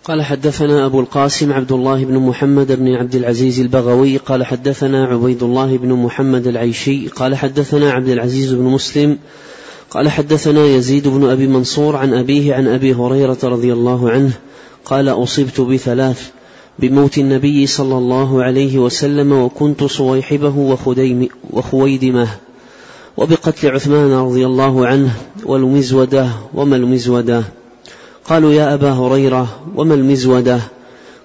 قال 0.03 0.23
حدثنا 0.23 0.85
أبو 0.85 0.99
القاسم 0.99 1.53
عبد 1.53 1.71
الله 1.71 2.05
بن 2.05 2.17
محمد 2.17 2.71
بن 2.71 2.95
عبد 2.95 3.15
العزيز 3.15 3.59
البغوي 3.59 4.17
قال 4.17 4.45
حدثنا 4.45 5.05
عبيد 5.05 5.43
الله 5.43 5.77
بن 5.77 5.93
محمد 5.93 6.47
العيشي 6.47 7.07
قال 7.07 7.35
حدثنا 7.35 7.91
عبد 7.91 8.09
العزيز 8.09 8.53
بن 8.53 8.63
مسلم 8.63 9.17
قال 9.89 10.09
حدثنا 10.09 10.65
يزيد 10.65 11.07
بن 11.07 11.29
أبي 11.29 11.47
منصور 11.47 11.95
عن 11.95 12.13
أبيه 12.13 12.55
عن 12.55 12.67
أبي 12.67 12.93
هريرة 12.93 13.37
رضي 13.43 13.73
الله 13.73 14.11
عنه 14.11 14.31
قال 14.85 15.09
أصبت 15.09 15.61
بثلاث 15.61 16.31
بموت 16.81 17.17
النبي 17.17 17.67
صلى 17.67 17.97
الله 17.97 18.43
عليه 18.43 18.79
وسلم 18.79 19.31
وكنت 19.33 19.83
صويحبه 19.83 20.77
وخويدمه 21.51 22.27
وبقتل 23.17 23.71
عثمان 23.71 24.11
رضي 24.13 24.45
الله 24.45 24.87
عنه 24.87 25.11
والمزودة 25.45 26.27
وما 26.53 26.75
المزودة؟ 26.75 27.43
قالوا 28.25 28.51
يا 28.51 28.73
أبا 28.73 28.91
هريرة 28.91 29.47
وما 29.75 29.93
المزودة؟ 29.93 30.59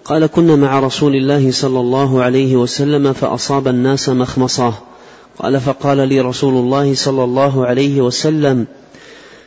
قال 0.05 0.27
كنا 0.27 0.57
مع 0.57 0.81
رسول 0.81 1.17
الله 1.17 1.51
صلى 1.51 1.81
الله 1.81 2.23
عليه 2.23 2.57
وسلم 2.57 3.13
فأصاب 3.13 3.69
الناس 3.69 4.09
مخمصة. 4.09 4.75
قال 5.39 5.61
فقال 5.61 6.09
لي 6.09 6.21
رسول 6.21 6.55
الله 6.55 6.95
صلى 6.95 7.25
الله 7.25 7.67
عليه 7.67 8.01
وسلم 8.01 8.67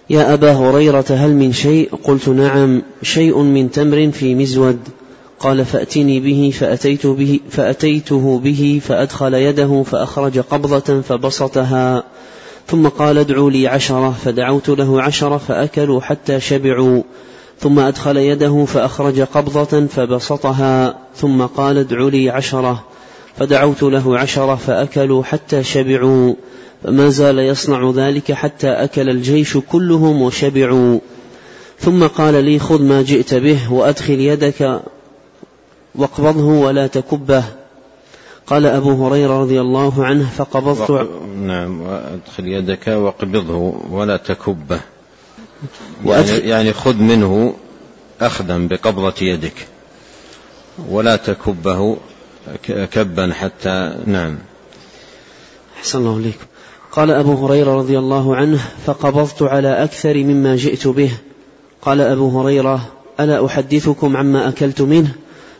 يا 0.10 0.34
أبا 0.34 0.52
هريرة 0.52 1.06
هل 1.10 1.34
من 1.34 1.54
شيء؟ 1.54 1.89
قلت 2.04 2.30
نعم 2.30 2.82
شيء 3.02 3.41
من 3.41 3.72
تمر 3.72 4.12
في 4.12 4.36
مزود. 4.36 4.80
قال 5.39 5.65
فأتني 5.65 6.19
به 6.19 6.54
فأتيت 6.60 7.08
به 7.08 7.39
فأتيته 7.50 8.39
به 8.43 8.82
فأدخل 8.84 9.34
يده 9.34 9.84
فأخرج 9.84 10.39
قبضة 10.39 11.02
فبسطها. 11.02 12.04
ثم 12.67 12.88
قال 12.88 13.17
ادعوا 13.17 13.52
لي 13.52 13.67
عشرة 13.67 14.15
فدعوت 14.26 14.69
له 14.69 15.02
عشرة 15.02 15.38
فأكلوا 15.38 16.02
حتى 16.02 16.39
شبعوا. 16.39 17.02
ثم 17.60 17.80
أدخل 17.80 18.17
يده 18.17 18.65
فأخرج 18.65 19.21
قبضة 19.21 19.88
فبسطها. 19.88 20.97
ثم 21.15 21.41
قال 21.41 21.78
ادع 21.78 22.08
لي 22.08 22.30
عشرة 22.30 22.84
فدعوت 23.38 23.84
له 23.84 24.19
عشرة 24.19 24.56
فأكلوا 24.56 25.23
حتى 25.23 25.63
شبعوا. 25.63 26.34
فما 26.84 27.10
زال 27.10 27.39
يصنع 27.39 27.91
ذلك 27.95 28.32
حتى 28.32 28.67
أكل 28.67 29.10
الجيش 29.10 29.58
كلهم 29.58 30.21
وشبعوا. 30.21 31.00
ثم 31.80 32.08
قال 32.08 32.43
لي 32.43 32.60
خذ 32.60 32.82
ما 32.84 33.02
جئت 33.02 33.34
به 33.34 33.73
وأدخل 33.73 34.19
يدك. 34.19 34.82
واقبضه 35.98 36.46
ولا 36.46 36.88
تكبه. 36.88 37.44
قال 38.48 38.66
أبو 38.66 39.08
هريرة 39.08 39.42
رضي 39.42 39.62
الله 39.62 40.06
عنه 40.06 40.30
فقبضت. 40.30 40.90
وق... 40.90 41.08
نعم 41.36 41.82
وأدخل 41.82 42.48
يدك 42.48 42.88
واقبضه 42.88 43.74
ولا 43.90 44.18
تكبه. 44.18 44.80
يعني, 46.06 46.30
يعني 46.30 46.74
خذ 46.74 46.96
منه 46.96 47.54
أخذا 48.22 48.58
بقبضة 48.58 49.14
يدك. 49.22 49.68
ولا 50.90 51.16
تكبه 51.16 51.98
كبا 52.92 53.34
حتى 53.34 53.96
نعم. 54.06 54.38
أحسن 55.78 56.00
الله 56.00 56.18
إليكم 56.18 56.46
قال 56.92 57.12
أبو 57.12 57.46
هريرة 57.46 57.76
رضي 57.76 58.00
الله 58.00 58.36
عنه 58.36 58.60
فقبضت 58.86 59.44
على 59.44 59.84
أكثر 59.84 60.18
مما 60.18 60.56
جئت 60.56 60.88
به. 60.88 61.12
قال 61.82 62.02
أبو 62.02 62.42
هريرة 62.42 62.82
ألا 63.20 63.46
أحدثكم 63.46 64.18
عما 64.18 64.50
أكلت 64.50 64.82
منه؟ 64.82 65.16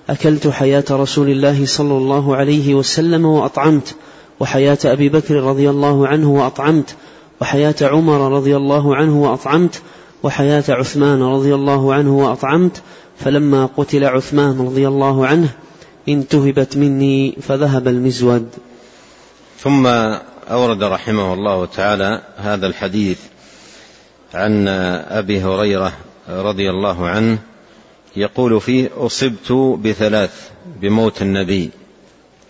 أكلت 0.10 0.48
حياة 0.48 0.86
رسول 0.92 1.30
الله 1.30 1.66
صلى 1.66 1.98
الله 1.98 2.36
عليه 2.36 2.76
وسلم 2.76 3.26
وأطعمت 3.26 3.96
وحياة 4.40 4.78
أبي 4.86 5.10
بكر 5.10 5.36
رضي 5.36 5.70
الله 5.70 6.08
عنه 6.08 6.32
وأطعمت 6.32 6.96
وحياة 7.42 7.76
عمر 7.82 8.32
رضي 8.32 8.58
الله 8.58 8.96
عنه 8.96 9.24
وأطعمت 9.24 9.82
وحياة 10.24 10.64
عثمان 10.70 11.24
رضي 11.24 11.56
الله 11.56 11.94
عنه 11.94 12.18
وأطعمت 12.18 12.82
فلما 13.20 13.70
قتل 13.78 14.06
عثمان 14.06 14.62
رضي 14.62 14.88
الله 14.88 15.28
عنه 15.28 15.50
انتهبت 16.10 16.78
مني 16.78 17.38
فذهب 17.42 17.88
المزود. 17.88 18.50
ثم 19.60 19.88
أورد 20.52 20.84
رحمه 20.84 21.34
الله 21.34 21.66
تعالى 21.66 22.22
هذا 22.38 22.68
الحديث 22.68 23.20
عن 24.34 24.68
أبي 25.08 25.42
هريرة 25.42 25.94
رضي 26.30 26.70
الله 26.70 27.08
عنه 27.08 27.38
يقول 28.18 28.62
فيه 28.62 28.90
أصبت 28.98 29.52
بثلاث 29.84 30.50
بموت 30.82 31.22
النبي 31.22 31.70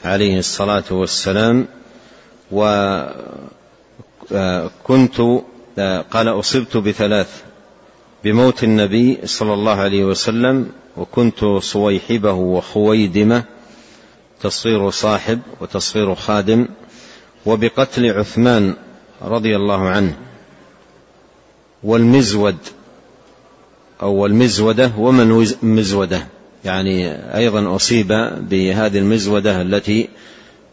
عليه 0.05 0.39
الصلاة 0.39 0.83
والسلام 0.91 1.67
وكنت 2.51 3.01
قال 6.11 6.27
أصبت 6.27 6.77
بثلاث 6.77 7.43
بموت 8.23 8.63
النبي 8.63 9.17
صلى 9.25 9.53
الله 9.53 9.75
عليه 9.75 10.05
وسلم 10.05 10.71
وكنت 10.97 11.45
صويحبه 11.59 12.31
وخويدمة 12.33 13.43
تصغير 14.41 14.89
صاحب 14.89 15.39
وتصغير 15.61 16.15
خادم 16.15 16.67
وبقتل 17.45 18.11
عثمان 18.19 18.75
رضي 19.21 19.55
الله 19.55 19.89
عنه 19.89 20.17
والمزود 21.83 22.57
أو 24.01 24.25
المزودة 24.25 24.91
ومن 24.97 25.47
مزودة. 25.63 26.27
يعني 26.65 27.11
أيضا 27.37 27.75
أصيب 27.75 28.07
بهذه 28.49 28.97
المزودة 28.97 29.61
التي 29.61 30.09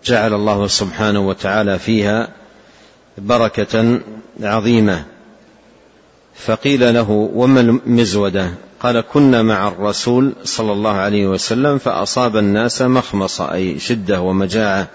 جعل 0.04 0.34
الله 0.34 0.66
سبحانه 0.66 1.28
وتعالى 1.28 1.78
فيها 1.78 2.28
بركة 3.18 4.00
عظيمة. 4.40 5.04
فقيل 6.34 6.94
له 6.94 7.10
وما 7.10 7.60
المزودة؟ 7.60 8.50
قال 8.80 9.00
كنا 9.00 9.42
مع 9.42 9.68
الرسول 9.68 10.32
صلى 10.44 10.72
الله 10.72 10.92
عليه 10.92 11.26
وسلم 11.26 11.78
فأصاب 11.78 12.37
الناس 12.37 12.82
مخمصة 12.82 13.52
أي 13.52 13.78
شدة 13.78 14.20
ومجاعة. 14.20 14.88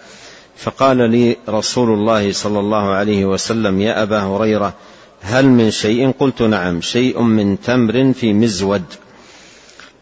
فقال 0.58 0.98
لي 1.12 1.38
رسول 1.50 1.90
الله 1.90 2.32
صلى 2.32 2.60
الله 2.60 2.90
عليه 2.90 3.26
وسلم 3.26 3.82
يا 3.82 4.04
أبا 4.04 4.20
هريرة 4.22 4.74
هل 5.22 5.46
من 5.46 5.72
شيء؟ 5.72 6.12
قلت 6.20 6.42
نعم 6.42 6.82
شيء 6.82 7.22
من 7.22 7.62
تمر 7.62 8.14
في 8.14 8.34
مزود. 8.34 8.84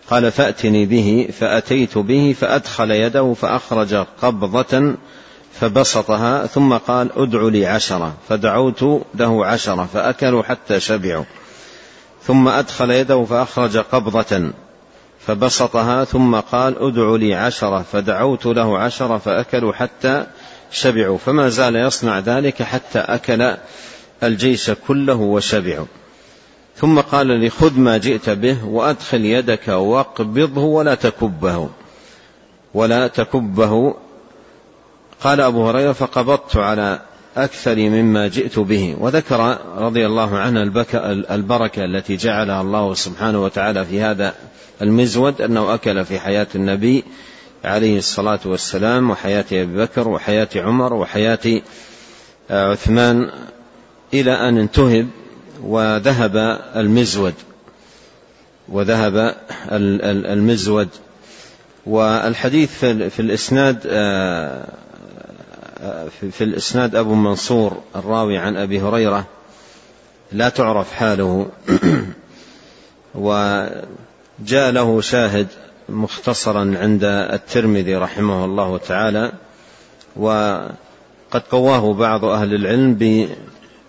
قال 0.09 0.31
فأتني 0.31 0.85
به 0.85 1.29
فأتيت 1.39 1.97
به 1.97 2.35
فأدخل 2.39 2.91
يده 2.91 3.33
فأخرج 3.33 4.05
قبضة 4.21 4.95
فبسطها 5.59 6.45
ثم 6.45 6.73
قال 6.73 7.09
ادع 7.15 7.41
لي 7.41 7.65
عشرة. 7.65 8.13
فدعوت 8.29 9.03
له 9.15 9.45
عشرة 9.45 9.89
فأكلوا 9.93 10.43
حتى 10.43 10.79
شبعوا. 10.79 11.23
ثم 12.23 12.47
أدخل 12.47 12.91
يده 12.91 13.25
فأخرج 13.25 13.77
قبضة 13.77 14.51
فبسطها 15.27 16.03
ثم 16.03 16.35
قال 16.35 16.75
ادع 16.79 17.15
لي 17.15 17.35
عشرة. 17.35 17.85
فدعوت 17.91 18.45
له 18.45 18.77
عشرة 18.77 19.17
فأكلوا 19.17 19.73
حتى 19.73 20.25
شبعوا. 20.71 21.17
فما 21.17 21.49
زال 21.49 21.75
يصنع 21.75 22.19
ذلك 22.19 22.63
حتى 22.63 22.99
أكل 22.99 23.55
الجيش 24.23 24.71
كله 24.71 25.15
وشبعوا 25.15 25.85
ثم 26.77 26.99
قال 26.99 27.27
لي 27.27 27.49
خذ 27.49 27.79
ما 27.79 27.97
جئت 27.97 28.29
به 28.29 28.65
وأدخل 28.65 29.25
يدك 29.25 29.67
واقبضه 29.67 30.61
ولا 30.61 30.95
تكبه. 30.95 31.69
ولا 32.73 33.07
تكبه. 33.07 33.95
قال 35.21 35.41
أبو 35.41 35.69
هريرة 35.69 35.91
فقبضت 35.91 36.55
على 36.55 37.01
أكثر 37.37 37.75
مما 37.75 38.27
جئت 38.27 38.59
به. 38.59 38.95
وذكر 38.99 39.57
رضي 39.77 40.05
الله 40.05 40.37
عنه 40.37 40.63
البركة 41.31 41.85
التي 41.85 42.15
جعلها 42.15 42.61
الله 42.61 42.93
سبحانه 42.93 43.43
وتعالى 43.43 43.85
في 43.85 44.01
هذا 44.01 44.33
المزود 44.81 45.41
أنه 45.41 45.73
أكل 45.73 46.05
في 46.05 46.19
حياة 46.19 46.47
النبي 46.55 47.03
عليه 47.65 47.97
الصلاة 47.97 48.39
والسلام 48.45 49.09
وحياة 49.09 49.45
أبي 49.51 49.77
بكر 49.77 50.07
وحياة 50.07 50.49
عمر 50.55 50.93
وحياة 50.93 51.61
عثمان 52.49 53.31
إلى 54.13 54.31
أن 54.49 54.57
انتهب 54.57 55.07
وذهب 55.63 56.35
المزود 56.75 57.33
وذهب 58.69 59.35
المزود. 59.71 60.89
والحديث 61.85 62.85
في 62.85 63.19
الإسناد 63.19 63.79
آه، 63.87 64.67
في 66.31 66.43
الإسناد 66.43 66.95
أبو 66.95 67.13
منصور 67.15 67.77
الراوي 67.95 68.37
عن 68.37 68.57
أبي 68.57 68.81
هريرة 68.81 69.25
لا 70.31 70.49
تعرف 70.49 70.93
حاله. 70.93 71.47
وجاء 73.15 74.71
له 74.71 75.01
شاهد 75.01 75.47
مختصرا 75.89 76.77
عند 76.77 77.03
الترمذي 77.03 77.95
رحمه 77.95 78.45
الله 78.45 78.77
تعالى 78.77 79.31
وقد 80.15 81.41
قواه 81.51 81.93
بعض 81.93 82.25
أهل 82.25 82.55
العلم 82.55 82.93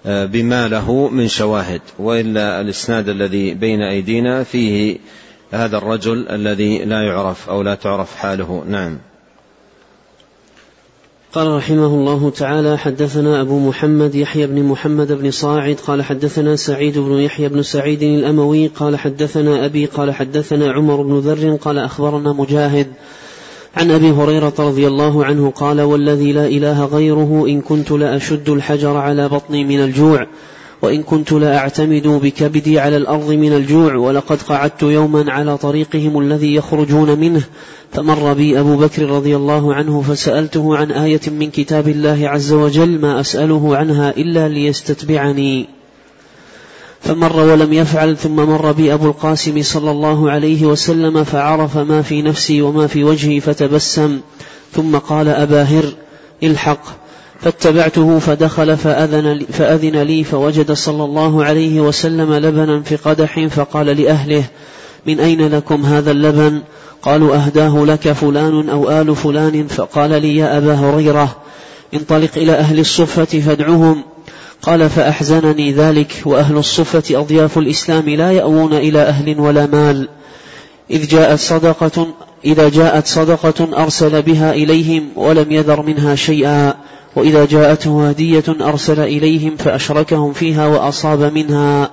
بما 0.08 0.68
له 0.68 1.08
من 1.08 1.28
شواهد 1.28 1.80
وإلا 1.98 2.60
الإسناد 2.60 3.08
الذي 3.08 3.54
بين 3.54 3.82
أيدينا 3.82 4.42
فيه 4.42 4.98
هذا 5.50 5.78
الرجل 5.78 6.28
الذي 6.28 6.84
لا 6.84 7.02
يعرف 7.02 7.48
أو 7.48 7.62
لا 7.62 7.74
تعرف 7.74 8.16
حاله. 8.16 8.64
نعم. 8.68 8.98
قال 11.32 11.56
رحمه 11.56 11.86
الله 11.86 12.30
تعالى 12.30 12.78
حدثنا 12.78 13.40
أبو 13.40 13.58
محمد 13.58 14.14
يحيى 14.14 14.46
بن 14.46 14.62
محمد 14.62 15.12
بن 15.12 15.30
صاعد 15.30 15.76
قال 15.86 16.02
حدثنا 16.02 16.56
سعيد 16.56 16.98
بن 16.98 17.12
يحيى 17.12 17.48
بن 17.48 17.62
سعيد 17.62 18.02
الأموي 18.02 18.66
قال 18.66 18.98
حدثنا 18.98 19.64
أبي 19.64 19.86
قال 19.86 20.14
حدثنا 20.14 20.72
عمر 20.72 21.02
بن 21.02 21.18
ذر 21.18 21.56
قال 21.56 21.78
أخبرنا 21.78 22.32
مجاهد 22.32 22.86
عن 23.76 23.90
أبي 23.90 24.10
هريرة 24.10 24.54
رضي 24.58 24.86
الله 24.86 25.24
عنه 25.24 25.50
قال 25.50 25.80
والذي 25.80 26.32
لا 26.32 26.46
إله 26.46 26.84
غيره 26.84 27.44
إن 27.48 27.60
كنت 27.60 27.90
لأشد 27.90 28.48
الحجر 28.48 28.96
على 28.96 29.28
بطني 29.28 29.64
من 29.64 29.80
الجوع 29.80 30.26
وإن 30.82 31.02
كنت 31.02 31.32
لأعتمد 31.32 32.06
بكبدي 32.06 32.78
على 32.78 32.96
الأرض 32.96 33.30
من 33.30 33.52
الجوع 33.52 33.94
ولقد 33.94 34.42
قعدت 34.42 34.82
يوما 34.82 35.32
على 35.32 35.58
طريقهم 35.58 36.18
الذي 36.18 36.54
يخرجون 36.54 37.20
منه. 37.20 37.42
فمر 37.92 38.32
بي 38.32 38.60
أبو 38.60 38.76
بكر 38.76 39.10
رضي 39.10 39.36
الله 39.36 39.74
عنه 39.74 40.00
فسألته 40.00 40.76
عن 40.76 40.90
آية 40.90 41.20
من 41.26 41.50
كتاب 41.50 41.88
الله 41.88 42.28
عز 42.28 42.52
وجل 42.52 43.00
ما 43.00 43.20
أسأله 43.20 43.76
عنها 43.76 44.10
إلا 44.10 44.48
ليستتبعني. 44.48 45.77
فمر 47.00 47.36
ولم 47.36 47.72
يفعل 47.72 48.16
ثم 48.16 48.36
مر 48.36 48.72
بي 48.72 48.94
أبو 48.94 49.06
القاسم 49.06 49.62
صلى 49.62 49.90
الله 49.90 50.30
عليه 50.30 50.66
وسلم 50.66 51.24
فعرف 51.24 51.76
ما 51.76 52.02
في 52.02 52.22
نفسي 52.22 52.62
وما 52.62 52.86
في 52.86 53.04
وجهي 53.04 53.40
فتبسم. 53.40 54.20
ثم 54.72 54.96
قال 54.96 55.28
أبا 55.28 55.62
هر 55.62 55.84
الحق. 56.42 56.82
فاتبعته 57.40 58.18
فدخل 58.18 58.76
فأذن, 58.76 59.46
فأذن 59.52 60.02
لي 60.02 60.24
فوجد 60.24 60.72
صلى 60.72 61.04
الله 61.04 61.44
عليه 61.44 61.80
وسلم 61.80 62.34
لبنا 62.34 62.82
في 62.82 62.96
قدح 62.96 63.46
فقال 63.46 63.86
لأهله 63.86 64.44
من 65.06 65.20
أين 65.20 65.48
لكم 65.48 65.86
هذا 65.86 66.10
اللبن؟ 66.10 66.60
قالوا 67.02 67.36
أهداه 67.36 67.84
لك 67.84 68.12
فلان 68.12 68.68
أو 68.68 68.90
آل 68.90 69.16
فلان. 69.16 69.66
فقال 69.66 70.10
لي 70.22 70.36
يا 70.36 70.58
أبا 70.58 70.74
هريرة 70.74 71.36
انطلق 71.94 72.30
إلى 72.36 72.52
أهل 72.52 72.78
الصفة 72.78 73.40
فادعهم. 73.40 74.02
قال 74.62 74.90
فأحزنني 74.90 75.72
ذلك 75.72 76.22
وأهل 76.24 76.56
الصفة 76.56 77.20
أضياف 77.20 77.58
الإسلام 77.58 78.08
لا 78.08 78.32
يأوون 78.32 78.72
إلى 78.72 79.02
أهل 79.02 79.40
ولا 79.40 79.66
مال. 79.66 80.08
إذ 80.90 81.06
جاءت 81.06 81.38
صدقة 81.38 82.06
إذا 82.44 82.68
جاءت 82.68 83.06
صدقة 83.06 83.82
أرسل 83.82 84.22
بها 84.22 84.52
إليهم 84.52 85.08
ولم 85.16 85.52
يذر 85.52 85.82
منها 85.82 86.14
شيئا. 86.14 86.74
وإذا 87.16 87.44
جاءته 87.44 88.08
هدية 88.08 88.44
أرسل 88.60 89.00
إليهم 89.00 89.56
فأشركهم 89.56 90.32
فيها 90.32 90.66
وأصاب 90.66 91.32
منها. 91.34 91.90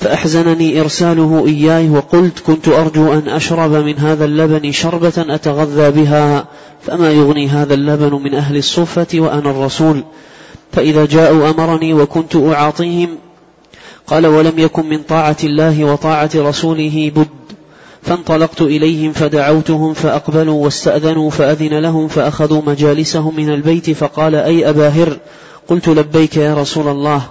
فأحزنني 0.00 0.80
إرساله 0.80 1.44
إياي 1.46 1.88
وقلت 1.88 2.38
كنت 2.38 2.68
أرجو 2.68 3.12
أن 3.12 3.28
أشرب 3.28 3.72
من 3.72 3.98
هذا 3.98 4.24
اللبن 4.24 4.72
شربة 4.72 5.12
أتغذى 5.18 5.90
بها 5.90 6.44
فما 6.82 7.10
يغني 7.10 7.48
هذا 7.48 7.74
اللبن 7.74 8.22
من 8.22 8.34
أهل 8.34 8.56
الصفة 8.56 9.06
وأنا 9.14 9.50
الرسول. 9.50 10.04
فإذا 10.72 11.06
جاءوا 11.06 11.50
أمرني 11.50 11.94
وكنت 11.94 12.36
أعاطيهم 12.36 13.08
قال 14.06 14.26
ولم 14.26 14.58
يكن 14.58 14.88
من 14.88 14.98
طاعة 14.98 15.36
الله 15.44 15.84
وطاعة 15.84 16.30
رسوله 16.34 17.12
بد 17.16 17.28
فانطلقت 18.02 18.62
إليهم 18.62 19.12
فدعوتهم 19.12 19.94
فأقبلوا 19.94 20.64
واستأذنوا 20.64 21.30
فأذن 21.30 21.78
لهم 21.78 22.08
فأخذوا 22.08 22.62
مجالسهم 22.66 23.36
من 23.36 23.54
البيت 23.54 23.90
فقال 23.90 24.34
أي 24.34 24.68
أبا 24.68 24.88
هر؟ 24.88 25.18
قلت 25.68 25.88
لبيك 25.88 26.36
يا 26.36 26.54
رسول 26.54 26.88
الله. 26.88 27.22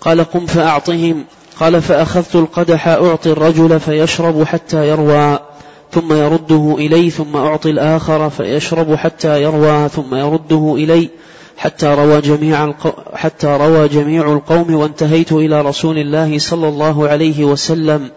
قال 0.00 0.24
قم 0.24 0.46
فأعطهم. 0.46 1.24
قال 1.60 1.82
فأخذت 1.82 2.36
القدح 2.36 2.88
أعطي 2.88 3.32
الرجل 3.32 3.80
فيشرب 3.80 4.44
حتى 4.44 4.88
يروى 4.88 5.38
ثم 5.92 6.12
يرده 6.12 6.76
إلي 6.78 7.10
ثم 7.10 7.36
أعطي 7.36 7.70
الآخر 7.70 8.30
فيشرب 8.30 8.94
حتى 8.94 9.42
يروى 9.42 9.88
ثم 9.88 10.14
يرده 10.14 10.74
إلي. 10.78 11.08
حتى 11.56 11.86
روى 11.86 12.20
جميع 12.20 12.74
حتى 13.14 13.46
روى 13.46 13.88
جميع 13.88 14.32
القوم 14.32 14.74
وانتهيت 14.74 15.32
إلى 15.32 15.62
رسول 15.62 15.98
الله 15.98 16.38
صلى 16.38 16.68
الله 16.68 17.08
عليه 17.08 17.44
وسلم. 17.44 18.10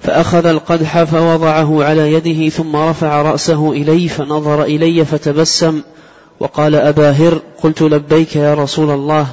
فأخذ 0.00 0.46
القدح 0.46 1.02
فوضعه 1.02 1.84
على 1.84 2.12
يده 2.12 2.48
ثم 2.48 2.76
رفع 2.76 3.22
رأسه 3.22 3.72
إلي 3.72 4.08
فنظر 4.08 4.62
إلي 4.62 5.04
فتبسم 5.04 5.82
وقال 6.40 6.74
أبا 6.74 7.10
هر 7.10 7.40
قلت 7.62 7.82
لبيك 7.82 8.36
يا 8.36 8.54
رسول 8.54 8.90
الله. 8.90 9.26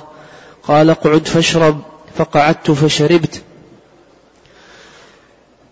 قال 0.64 0.90
اقعد 0.90 1.28
فاشرب 1.28 1.80
فقعدت 2.18 2.72
فشربت. 2.72 3.42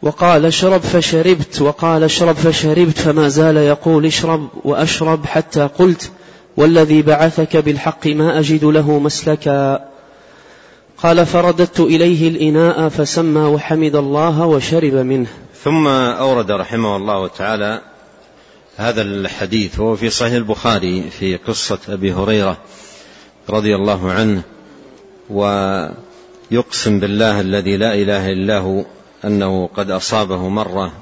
وقال 0.02 0.46
اشرب 0.46 0.82
فشربت 0.82 1.62
وقال 1.62 2.04
اشرب 2.04 2.36
فشربت 2.36 2.98
فما 2.98 3.30
زال 3.30 3.58
يقول 3.58 4.06
اشرب 4.06 4.48
وأشرب 4.64 5.26
حتى 5.26 5.70
قلت. 5.80 6.12
والذي 6.58 7.02
بعثك 7.02 7.58
بالحق 7.58 8.08
ما 8.08 8.40
أجد 8.40 8.64
له 8.64 9.00
مسلكا. 9.00 9.92
قال 10.98 11.26
فرددت 11.26 11.80
إليه 11.80 12.30
الإناء 12.30 12.90
فسمى 12.90 13.42
وحمد 13.42 13.96
الله 13.96 14.46
وشرب 14.46 14.94
منه. 14.94 15.28
ثم 15.64 15.88
أورد 15.88 16.52
رحمه 16.52 16.96
الله 16.96 17.28
تعالى 17.28 17.82
هذا 18.78 19.02
الحديث 19.02 19.80
وهو 19.80 19.96
في 19.96 20.10
صحيح 20.10 20.34
البخاري 20.34 21.10
في 21.10 21.36
قصة 21.36 21.80
أبي 21.90 22.14
هريرة 22.14 22.58
رضي 23.50 23.76
الله 23.76 24.12
عنه 24.12 24.42
و 25.30 25.46
يقسم 26.52 27.00
بالله 27.00 27.42
الذي 27.42 27.78
لا 27.78 27.94
إله 27.94 28.32
إلا 28.32 28.58
هو 28.58 28.86
أنه 29.26 29.70
قد 29.76 29.92
أصابه 29.92 30.50
مرة 30.50 30.94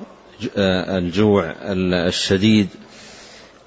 الجوع 0.98 1.56
الشديد 1.62 2.68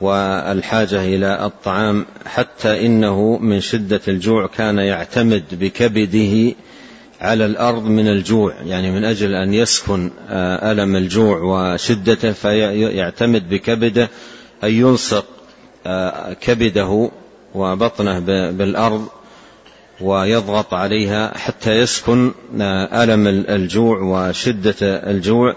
والحاجة 0.02 1.02
إلى 1.04 1.46
الطعام 1.46 2.06
حتى 2.26 2.86
إنه 2.86 3.38
من 3.38 3.60
شدة 3.60 4.00
الجوع 4.08 4.46
كان 4.46 4.78
يعتمد 4.78 5.44
بكبده 5.52 6.54
على 7.20 7.46
الأرض 7.46 7.84
من 7.84 8.08
الجوع 8.08 8.54
يعني 8.66 8.90
من 8.90 9.04
أجل 9.04 9.34
أن 9.34 9.54
يسكن 9.54 10.10
ألم 10.62 10.96
الجوع 10.96 11.38
وشدته 11.38 12.32
فيعتمد 12.32 13.48
بكبده 13.48 14.08
أن 14.64 14.70
يلصق 14.70 15.26
كبده 16.40 17.10
وبطنه 17.54 18.18
بالأرض 18.50 19.06
ويضغط 20.00 20.74
عليها 20.74 21.38
حتى 21.38 21.70
يسكن 21.70 22.32
ألم 22.92 23.26
الجوع 23.26 23.98
وشدة 23.98 24.74
الجوع. 24.82 25.56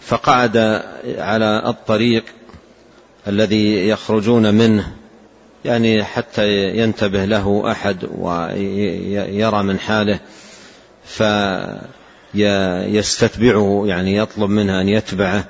فقعد 0.00 0.82
على 1.18 1.62
الطريق 1.66 2.24
الذي 3.28 3.88
يخرجون 3.88 4.54
منه 4.54 4.92
يعني 5.64 6.04
حتى 6.04 6.68
ينتبه 6.76 7.24
له 7.24 7.72
أحد 7.72 7.96
ويرى 8.18 9.62
من 9.62 9.78
حاله 9.78 10.20
فيستتبعه 12.34 13.84
يعني 13.86 14.16
يطلب 14.16 14.50
منه 14.50 14.80
أن 14.80 14.88
يتبعه. 14.88 15.44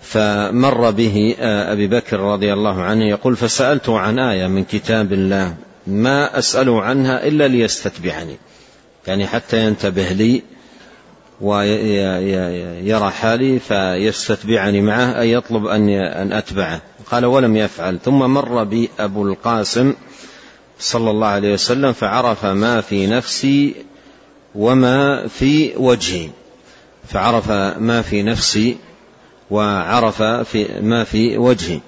فمر 0.00 0.90
به 0.90 1.36
أبي 1.40 1.86
بكر 1.86 2.20
رضي 2.20 2.52
الله 2.52 2.82
عنه 2.82 3.04
يقول 3.04 3.36
فسألته 3.36 3.98
عن 3.98 4.18
آية 4.18 4.46
من 4.46 4.64
كتاب 4.64 5.12
الله 5.12 5.54
ما 5.86 6.38
أسأله 6.38 6.82
عنها 6.82 7.26
إلا 7.26 7.48
ليستتبعني. 7.48 8.36
يعني 9.06 9.26
حتى 9.26 9.66
ينتبه 9.66 10.08
لي 10.08 10.42
ويرى 11.42 13.10
حالي 13.10 13.58
فيستتبعني 13.58 14.80
معه 14.80 15.20
أي 15.20 15.32
يطلب 15.32 15.66
أن 15.66 16.32
أتبعه. 16.32 16.80
قال 17.10 17.24
ولم 17.24 17.56
يفعل. 17.56 17.98
ثم 18.04 18.18
مر 18.18 18.64
بي 18.64 18.90
أبو 18.98 19.26
القاسم 19.28 19.94
صلى 20.78 21.10
الله 21.10 21.26
عليه 21.26 21.52
وسلم 21.52 21.92
فعرف 21.92 22.44
ما 22.46 22.80
في 22.80 23.06
نفسي 23.06 23.74
وما 24.54 25.26
في 25.28 25.72
وجهي. 25.76 26.28
فعرف 27.08 27.50
ما 27.78 28.02
في 28.02 28.22
نفسي 28.22 28.76
وعرف 29.50 30.22
في 30.22 30.80
ما 30.80 31.04
في 31.04 31.38
وجهي. 31.38 31.80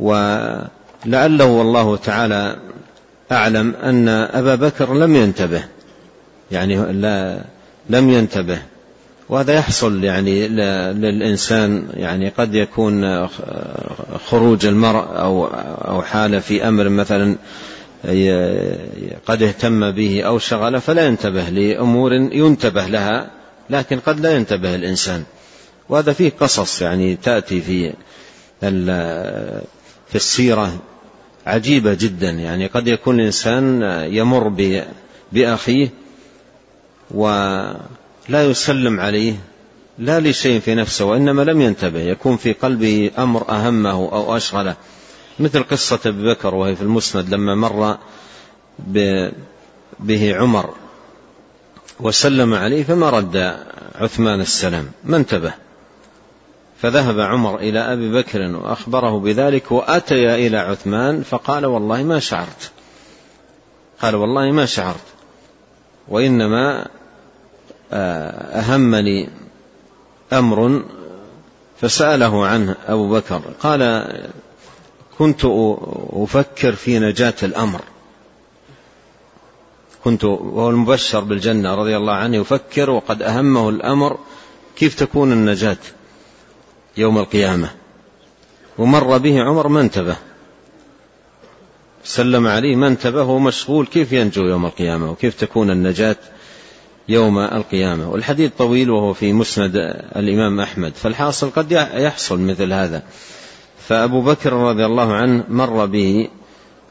ولعله 0.00 1.44
والله 1.44 1.96
تعالى 1.96 2.56
أعلم 3.32 3.74
أن 3.74 4.08
أبا 4.08 4.54
بكر 4.54 4.94
لم 4.94 5.16
ينتبه. 5.16 5.64
يعني 6.50 6.92
لا 6.92 7.44
لم 7.88 8.10
ينتبه. 8.10 8.58
وهذا 9.28 9.54
يحصل 9.54 10.04
يعني 10.04 10.48
للإنسان 10.48 11.88
يعني 11.94 12.28
قد 12.28 12.54
يكون 12.54 13.28
خروج 14.26 14.66
المرء 14.66 15.04
أو 15.18 15.46
أو 15.88 16.02
حالة 16.02 16.38
في 16.38 16.68
أمر 16.68 16.88
مثلا 16.88 17.36
قد 19.26 19.42
اهتم 19.42 19.90
به 19.90 20.22
أو 20.22 20.38
شغله 20.38 20.78
فلا 20.78 21.06
ينتبه 21.06 21.48
لأمور 21.48 22.12
ينتبه 22.12 22.86
لها 22.86 23.30
لكن 23.70 23.98
قد 23.98 24.20
لا 24.20 24.36
ينتبه 24.36 24.74
الإنسان. 24.74 25.22
وهذا 25.88 26.12
فيه 26.12 26.32
قصص 26.40 26.82
يعني 26.82 27.16
تأتي 27.16 27.60
في 27.60 27.92
في 30.08 30.14
السيرة 30.14 30.78
عجيبة 31.46 31.94
جدا. 31.94 32.30
يعني 32.30 32.66
قد 32.66 32.88
يكون 32.88 33.20
الإنسان 33.20 33.82
يمر 34.10 34.76
بأخيه 35.32 35.88
ولا 37.10 38.44
يسلم 38.50 39.00
عليه 39.00 39.34
لا 39.98 40.20
لشيء 40.20 40.60
في 40.60 40.74
نفسه 40.74 41.04
وإنما 41.04 41.42
لم 41.42 41.60
ينتبه. 41.60 42.00
يكون 42.00 42.36
في 42.36 42.52
قلبه 42.52 43.10
أمر 43.18 43.50
أهمه 43.50 43.90
أو 43.90 44.36
أشغله. 44.36 44.76
مثل 45.38 45.62
قصة 45.62 45.98
أبي 46.06 46.30
بكر 46.30 46.54
وهي 46.54 46.76
في 46.76 46.82
المسند 46.82 47.34
لما 47.34 47.54
مر 47.54 47.98
به 50.00 50.36
عمر 50.36 50.74
وسلم 52.00 52.54
عليه 52.54 52.84
فما 52.84 53.10
رد 53.10 53.56
عثمان 53.94 54.40
السلام 54.40 54.90
ما 55.04 55.16
انتبه. 55.16 55.52
فذهب 56.82 57.20
عمر 57.20 57.58
إلى 57.58 57.78
أبي 57.92 58.12
بكر 58.12 58.40
وأخبره 58.40 59.20
بذلك 59.20 59.72
وأتي 59.72 60.46
إلى 60.46 60.58
عثمان 60.58 61.22
فقال 61.22 61.66
والله 61.66 62.02
ما 62.02 62.18
شعرت. 62.18 62.70
قال 64.02 64.14
والله 64.14 64.52
ما 64.52 64.66
شعرت 64.66 65.04
وإنما 66.08 66.86
أهمني 67.92 69.28
أمر 70.32 70.84
فسأله 71.80 72.46
عنه 72.46 72.76
أبو 72.86 73.08
بكر. 73.08 73.42
قال 73.60 74.12
كنت 75.18 75.40
أفكر 76.12 76.72
في 76.72 76.98
نجاة 76.98 77.34
الأمر. 77.42 77.80
كنت 80.04 80.24
وهو 80.24 80.70
المبشر 80.70 81.20
بالجنة 81.20 81.74
رضي 81.74 81.96
الله 81.96 82.12
عنه 82.12 82.36
يفكر 82.36 82.90
وقد 82.90 83.22
أهمه 83.22 83.68
الأمر 83.68 84.18
كيف 84.76 84.94
تكون 84.94 85.32
النجاة 85.32 85.76
يوم 86.96 87.18
القيامة. 87.18 87.70
ومر 88.78 89.18
به 89.18 89.42
عمر 89.42 89.68
ما 89.68 89.80
انتبه. 89.80 90.16
سلم 92.04 92.46
عليه 92.46 92.76
ما 92.76 92.88
انتبه 92.88 93.22
ومشغول 93.22 93.86
كيف 93.86 94.12
ينجو 94.12 94.42
يوم 94.42 94.66
القيامة 94.66 95.10
وكيف 95.10 95.34
تكون 95.34 95.70
النجاة 95.70 96.16
يوم 97.08 97.38
القيامة. 97.38 98.10
والحديث 98.10 98.50
طويل 98.58 98.90
وهو 98.90 99.12
في 99.12 99.32
مسند 99.32 99.76
الإمام 100.16 100.60
أحمد. 100.60 100.94
فالحاصل 100.94 101.50
قد 101.50 101.72
يحصل 101.94 102.40
مثل 102.40 102.72
هذا. 102.72 103.02
فأبو 103.88 104.20
بكر 104.20 104.52
رضي 104.52 104.86
الله 104.86 105.14
عنه 105.14 105.44
مر 105.48 105.86
به 105.86 106.28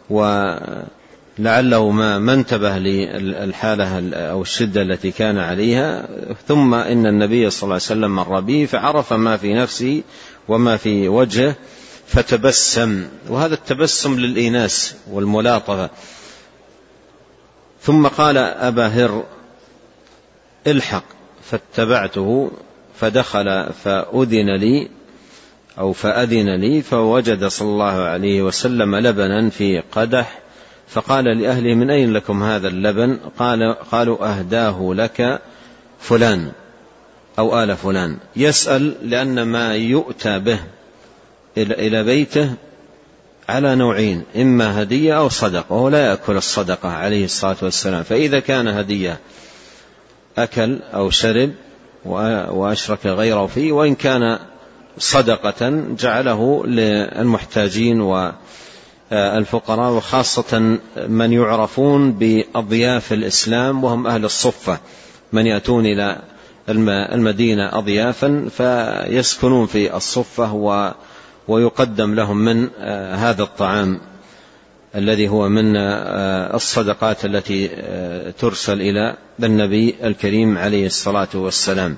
ولعله 0.10 1.90
ما 1.90 2.20
ما 2.20 2.34
انتبه 2.34 2.78
للحالة 2.78 4.16
أو 4.16 4.42
الشدة 4.42 4.82
التي 4.82 5.12
كان 5.12 5.38
عليها. 5.38 6.08
ثم 6.48 6.74
إن 6.74 7.06
النبي 7.06 7.50
صلى 7.50 7.64
الله 7.64 7.74
عليه 7.74 7.84
وسلم 7.84 8.16
مر 8.16 8.40
به 8.40 8.66
فعرف 8.66 9.14
ما 9.14 9.38
في 9.38 9.54
نفسه 9.54 10.02
وما 10.48 10.78
في 10.78 11.08
وجهه 11.08 11.56
فتبسم. 12.08 13.06
وهذا 13.30 13.54
التبسم 13.54 14.20
للإيناس 14.20 14.96
والملاطفة. 15.12 15.90
ثم 17.82 18.08
قال 18.08 18.38
أبا 18.38 18.88
هر 18.88 19.24
الحق 20.68 21.04
فاتبعته 21.44 22.52
فدخل 23.00 23.74
فأذن 23.84 24.56
لي 24.56 24.88
أو 25.80 25.94
فأذن 25.94 26.56
لي 26.56 26.82
فوجد 26.82 27.48
صلى 27.48 27.68
الله 27.68 28.02
عليه 28.02 28.42
وسلم 28.42 28.96
لبنا 28.96 29.50
في 29.50 29.84
قدح 29.92 30.40
فقال 30.88 31.26
لأهله 31.26 31.74
من 31.74 31.90
أين 31.90 32.14
لكم 32.14 32.44
هذا 32.44 32.68
اللبن؟ 32.68 33.20
قال 33.40 33.76
قالوا 33.92 34.38
أهداه 34.38 34.94
لك 34.94 35.42
فلان 36.00 36.52
أو 37.40 37.64
آل 37.64 37.76
فلان. 37.76 38.18
يسأل 38.36 39.10
لأن 39.10 39.42
ما 39.42 39.76
يؤتى 39.76 40.40
به 40.40 40.60
إلى 41.58 42.04
بيته 42.04 42.54
على 43.50 43.76
نوعين 43.76 44.24
إما 44.36 44.82
هدية 44.82 45.18
أو 45.18 45.30
صدقة 45.30 45.74
وهو 45.74 45.90
لا 45.90 46.06
يأكل 46.06 46.38
الصدقة 46.38 46.90
عليه 46.90 47.26
الصلاة 47.26 47.56
والسلام 47.62 48.04
فإذا 48.04 48.40
كان 48.40 48.68
هدية 48.68 49.20
أكل 50.38 50.80
أو 50.94 51.10
شرب 51.10 51.52
وأشرك 52.06 53.06
غيره 53.06 53.46
فيه 53.46 53.72
وإن 53.72 53.96
كان 53.96 54.40
صدقة 54.98 55.84
جعله 56.00 56.66
للمحتاجين 56.66 58.02
والفقراء 58.02 59.94
وخاصة 59.94 60.78
من 61.08 61.34
يعرفون 61.34 62.12
بأضياف 62.12 63.14
الإسلام 63.14 63.84
وهم 63.84 64.08
أهل 64.08 64.26
الصفة. 64.26 64.80
من 65.34 65.46
يأتون 65.46 65.86
إلى 65.86 66.22
المدينة 67.14 67.78
أضيافا 67.78 68.48
فيسكنون 68.58 69.66
في 69.66 69.96
الصفة 69.96 70.54
ويقدم 71.48 72.16
لهم 72.16 72.38
من 72.38 72.70
هذا 73.14 73.44
الطعام. 73.44 74.00
الذي 74.96 75.30
هو 75.30 75.50
من 75.50 75.78
الصدقات 76.56 77.26
التي 77.26 77.68
ترسل 78.40 78.82
إلى 78.82 79.16
النبي 79.44 79.96
الكريم 80.04 80.58
عليه 80.58 80.86
الصلاة 80.86 81.28
والسلام. 81.36 81.98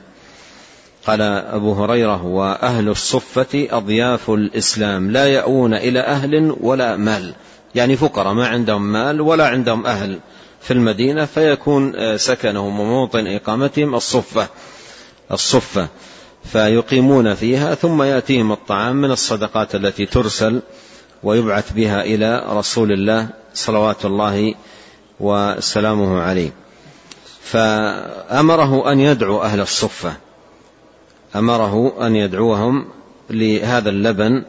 قال 1.07 1.21
أبو 1.21 1.73
هريرة 1.73 2.25
وأهل 2.25 2.89
الصفة 2.89 3.67
أضياف 3.71 4.29
الإسلام 4.29 5.11
لا 5.11 5.27
يأوون 5.27 5.73
إلى 5.73 5.99
أهل 5.99 6.55
ولا 6.59 6.97
مال. 6.97 7.33
يعني 7.75 7.95
فقراء 7.95 8.33
ما 8.33 8.47
عندهم 8.47 8.91
مال 8.91 9.21
ولا 9.21 9.47
عندهم 9.47 9.85
أهل 9.85 10.19
في 10.61 10.73
المدينة 10.73 11.25
فيكون 11.25 12.17
سكنهم 12.17 12.79
وموطن 12.79 13.27
إقامتهم 13.27 13.95
الصفة 13.95 14.47
الصفة. 15.31 15.87
فيقيمون 16.43 17.33
فيها 17.33 17.75
ثم 17.75 18.03
يأتيهم 18.03 18.51
الطعام 18.51 18.95
من 18.95 19.11
الصدقات 19.11 19.75
التي 19.75 20.05
ترسل 20.05 20.61
ويبعث 21.23 21.73
بها 21.73 22.03
إلى 22.03 22.43
رسول 22.49 22.91
الله 22.91 23.27
صلوات 23.53 24.05
الله 24.05 24.55
وسلامه 25.19 26.21
عليه. 26.21 26.51
فأمره 27.41 28.91
أن 28.91 28.99
يدعو 28.99 29.41
أهل 29.41 29.59
الصفة. 29.59 30.13
أمره 31.35 32.07
أن 32.07 32.15
يدعوهم 32.15 32.85
لهذا 33.29 33.89
اللبن 33.89 34.43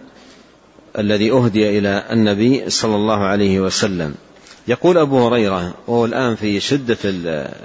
الذي 0.98 1.33
أهدي 1.33 1.78
إلى 1.78 2.04
النبي 2.11 2.70
صلى 2.70 2.96
الله 2.96 3.18
عليه 3.18 3.61
وسلم. 3.61 4.14
يقول 4.68 4.98
أبو 4.98 5.26
هريرة 5.26 5.74
وهو 5.87 6.04
الآن 6.04 6.37
في 6.37 6.61
شدة 6.61 6.98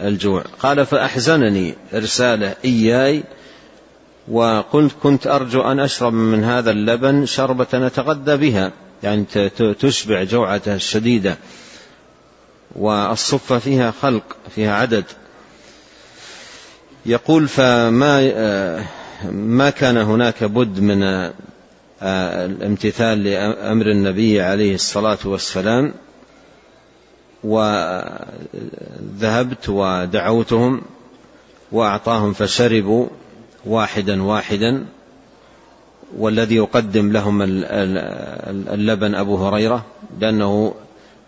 الجوع 0.08 0.44
قال 0.60 0.86
فأحزنني 0.86 1.74
إرساله 1.94 2.56
إياي 2.66 3.24
وقلت 4.32 4.96
كنت 5.04 5.28
أرجو 5.28 5.62
أن 5.62 5.80
أشرب 5.80 6.14
من 6.14 6.44
هذا 6.44 6.72
اللبن 6.72 7.26
شربة 7.26 7.68
نتغذى 7.74 8.38
بها. 8.38 8.72
يعني 9.06 9.26
تشبع 9.80 10.24
جوعته 10.24 10.76
الشديده 10.76 11.38
والصفة 12.76 13.60
فيها 13.60 13.92
خلق 14.02 14.24
فيها 14.56 14.76
عدد. 14.76 15.04
يقول 17.06 17.48
فما 17.48 18.86
ما 19.32 19.70
كان 19.70 19.98
هناك 19.98 20.44
بد 20.44 20.80
من 20.80 21.32
الامتثال 22.02 23.24
لأمر 23.24 23.92
النبي 23.92 24.42
عليه 24.42 24.76
الصلاة 24.76 25.18
والسلام. 25.26 25.94
وذهبت 27.44 28.10
ودعوتهم 29.70 30.82
وأعطاهم 31.72 32.34
فشربوا 32.34 33.08
واحدا 33.66 34.24
واحدا. 34.24 34.86
والذي 36.18 36.56
يقدم 36.56 37.12
لهم 37.12 37.42
اللبن 38.74 39.16
أبو 39.16 39.48
هريرة 39.48 39.86
لأنه 40.20 40.74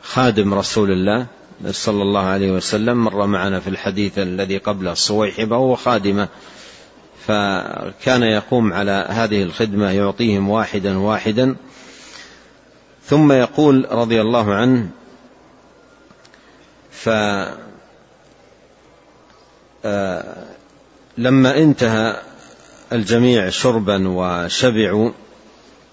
خادم 0.04 0.54
رسول 0.54 0.91
الله 0.91 1.26
صلى 1.71 2.02
الله 2.02 2.26
عليه 2.26 2.52
وسلم 2.52 3.04
مر 3.04 3.26
معنا 3.26 3.60
في 3.60 3.69
الحديث 3.69 4.19
الذي 4.19 4.58
قبله 4.58 4.91
الصويحبة 4.91 5.58
وهو 5.58 5.76
خادمة. 5.76 6.28
فكان 7.28 8.23
يقوم 8.23 8.73
على 8.73 9.06
هذه 9.10 9.43
الخدمة 9.43 9.91
يعطيهم 9.91 10.50
واحدا 10.50 10.97
واحدا. 10.97 11.56
ثم 13.06 13.32
يقول 13.32 13.88
رضي 13.91 14.21
الله 14.21 14.54
عنه 14.54 14.89
ف 16.91 17.10
آه، 19.86 20.45
لما 21.17 21.58
انتهى 21.58 22.21
الجميع 22.93 23.50
شربا 23.50 24.08
وشبعوا 24.08 25.12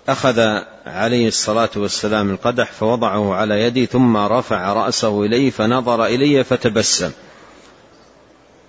أخذ 0.09 0.41
عليه 0.87 1.29
الصلاة 1.29 1.71
والسلام 1.77 2.31
القدح 2.31 2.73
فوضعه 2.73 3.35
على 3.35 3.63
يدي 3.63 3.87
ثم 3.87 4.17
رفع 4.17 4.73
رأسه 4.73 5.25
إليه 5.25 5.51
فنظر 5.51 6.07
إلي 6.07 6.45
فتبسم. 6.45 7.11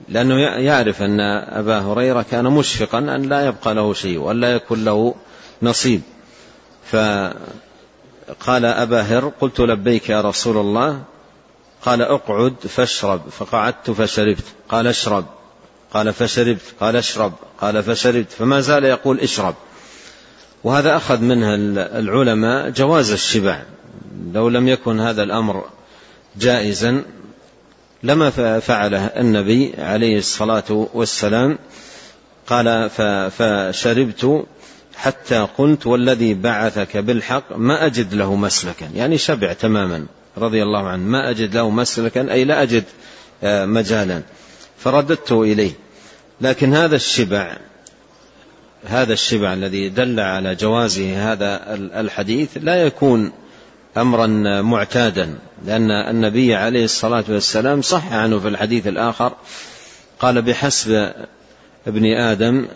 لأنه 0.10 0.40
يعرف 0.40 1.02
أن 1.02 1.20
أبا 1.50 1.80
هريرة 1.80 2.26
كان 2.32 2.46
مشفقا 2.46 2.98
أن 2.98 3.22
لا 3.22 3.46
يبقى 3.46 3.74
له 3.74 3.94
شيء 3.94 4.18
وأن 4.18 4.40
لا 4.40 4.56
يكون 4.56 4.86
له 4.86 5.16
نصيب. 5.62 6.02
فقال 6.92 8.66
أبا 8.66 9.02
هر 9.02 9.32
قلت 9.42 9.60
لبيك 9.60 10.10
يا 10.10 10.22
رسول 10.22 10.58
الله. 10.58 11.02
قال 11.82 12.02
اقعد 12.02 12.56
فاشرب. 12.70 13.22
فقعدت 13.30 13.92
فشربت. 13.92 14.46
قال 14.70 14.88
اشرب. 14.88 15.26
قال 15.96 16.14
فشربت 16.14 16.62
قال 16.80 16.96
اشرب 16.96 17.34
قال 17.62 17.84
فشربت 17.84 18.32
فما 18.32 18.62
زال 18.62 18.84
يقول 18.84 19.20
اشرب. 19.20 19.56
وهذا 20.64 20.98
أخذ 20.98 21.22
منها 21.22 21.56
العلماء 22.00 22.70
جواز 22.70 23.12
الشبع. 23.12 23.62
لو 24.34 24.50
لم 24.50 24.68
يكن 24.68 25.00
هذا 25.00 25.24
الأمر 25.24 25.64
جائزا 26.38 27.04
لما 28.04 28.30
فعله 28.60 29.06
النبي 29.06 29.74
عليه 29.78 30.18
الصلاة 30.18 30.88
والسلام 30.94 31.58
قال 32.48 32.90
فشربت 33.30 34.46
حتى 34.96 35.48
قلت 35.58 35.88
والذي 35.88 36.34
بعثك 36.34 36.98
بالحق 36.98 37.58
ما 37.58 37.86
أجد 37.86 38.14
له 38.14 38.36
مسلكا. 38.36 38.90
يعني 38.96 39.18
شبع 39.18 39.54
تماما 39.54 40.06
رضي 40.38 40.64
الله 40.64 40.88
عنه 40.88 41.04
ما 41.04 41.30
أجد 41.30 41.56
له 41.56 41.70
مسلكا 41.70 42.32
أي 42.32 42.44
لا 42.44 42.64
أجد 42.64 42.84
آه، 43.44 43.66
مجالا. 43.66 44.22
فرددته 44.78 45.44
إليه. 45.44 45.85
لكن 46.42 46.74
هذا 46.74 46.96
الشبع 46.96 47.58
هذا 48.86 49.14
الشبع 49.14 49.54
الذي 49.54 49.90
دل 49.90 50.20
على 50.20 50.56
جوازه 50.56 51.32
هذا 51.32 51.76
الحديث 51.76 52.58
لا 52.62 52.84
يكون 52.84 53.32
امرا 53.98 54.28
معتادا 54.62 55.36
لأن 55.66 55.92
النبي 55.92 56.56
عليه 56.56 56.84
الصلاة 56.84 57.24
والسلام 57.30 57.82
صح 57.82 58.14
عنه 58.14 58.40
في 58.40 58.48
الحديث 58.48 58.88
الآخر 58.88 59.34
قال 60.20 60.42
بحسب 60.42 61.12
ابن 61.88 62.06
آدم 62.06 62.68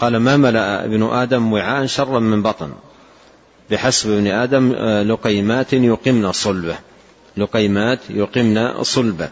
قال 0.00 0.16
ما 0.16 0.36
ملأ 0.36 0.84
ابن 0.84 1.02
آدم 1.02 1.52
وعاء 1.52 1.86
شرا 1.86 2.18
من 2.18 2.42
بطن؟ 2.42 2.72
بحسب 3.70 4.10
ابن 4.10 4.26
آدم 4.26 4.72
لقيمات 5.12 5.72
يقمن 5.72 6.32
صلبه 6.32 6.76
لقيمات 7.36 7.98
يقمن 8.10 8.82
صلبه. 8.82 9.28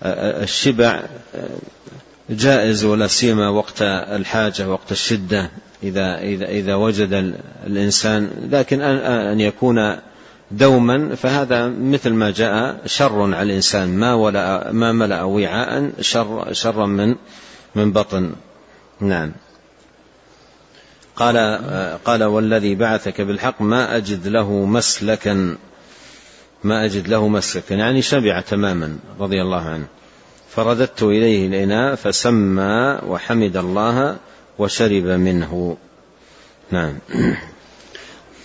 فالشبع 0.00 1.02
جائز 2.30 2.84
ولا 2.84 3.06
سيما 3.06 3.48
وقت 3.48 3.82
الحاجة 3.82 4.68
وقت 4.68 4.92
الشدة 4.92 5.50
إذا 5.82 6.18
إذا 6.18 6.46
إذا 6.46 6.74
وجد 6.74 7.34
الإنسان 7.66 8.30
لكن 8.50 8.80
أن 8.82 9.40
يكون 9.40 9.96
دوما 10.50 11.14
فهذا 11.14 11.68
مثل 11.68 12.10
ما 12.10 12.30
جاء 12.30 12.80
شر 12.86 13.34
على 13.34 13.42
الإنسان 13.42 13.88
ما 13.88 14.14
ولا 14.14 14.72
ما 14.72 14.92
ملأ 14.92 15.22
وعاء 15.22 15.90
شر 16.00 16.52
شرا 16.52 16.86
من 16.86 17.14
من 17.74 17.92
بطن. 17.92 18.32
نعم. 19.00 19.32
قال 21.16 21.36
قال 22.04 22.24
والذي 22.24 22.74
بعثك 22.74 23.20
بالحق 23.20 23.62
ما 23.62 23.96
أجد 23.96 24.28
له 24.28 24.52
مسلكا. 24.52 25.56
ما 26.64 26.84
أجد 26.84 27.08
له 27.08 27.28
مسلكا 27.28 27.74
يعني 27.74 28.02
شبع 28.02 28.40
تماما 28.40 28.98
رضي 29.20 29.42
الله 29.42 29.62
عنه. 29.62 29.86
فرددت 30.50 31.02
إليه 31.02 31.46
الإناء 31.46 31.94
فسمى 31.94 32.98
وحمد 33.06 33.56
الله 33.56 34.16
وشرب 34.58 35.04
منه. 35.04 35.76
نعم. 36.70 36.98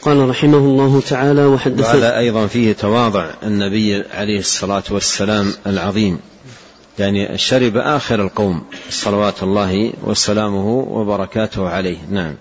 قال 0.02 0.30
رحمه 0.30 0.58
الله 0.58 1.02
تعالى 1.02 1.45
وحدث 1.45 1.86
وهذا 1.86 2.17
أيضا 2.17 2.47
فيه 2.47 2.73
تواضع 2.73 3.30
النبي 3.43 4.04
عليه 4.13 4.39
الصلاة 4.39 4.84
والسلام 4.91 5.54
العظيم. 5.67 6.19
يعني 6.99 7.38
شرب 7.38 7.78
آخر 7.78 8.21
القوم 8.21 8.63
صلوات 8.89 9.43
الله 9.43 9.93
وسلامه 10.04 10.67
وبركاته 10.69 11.69
عليه. 11.69 11.97
نعم. 12.12 12.36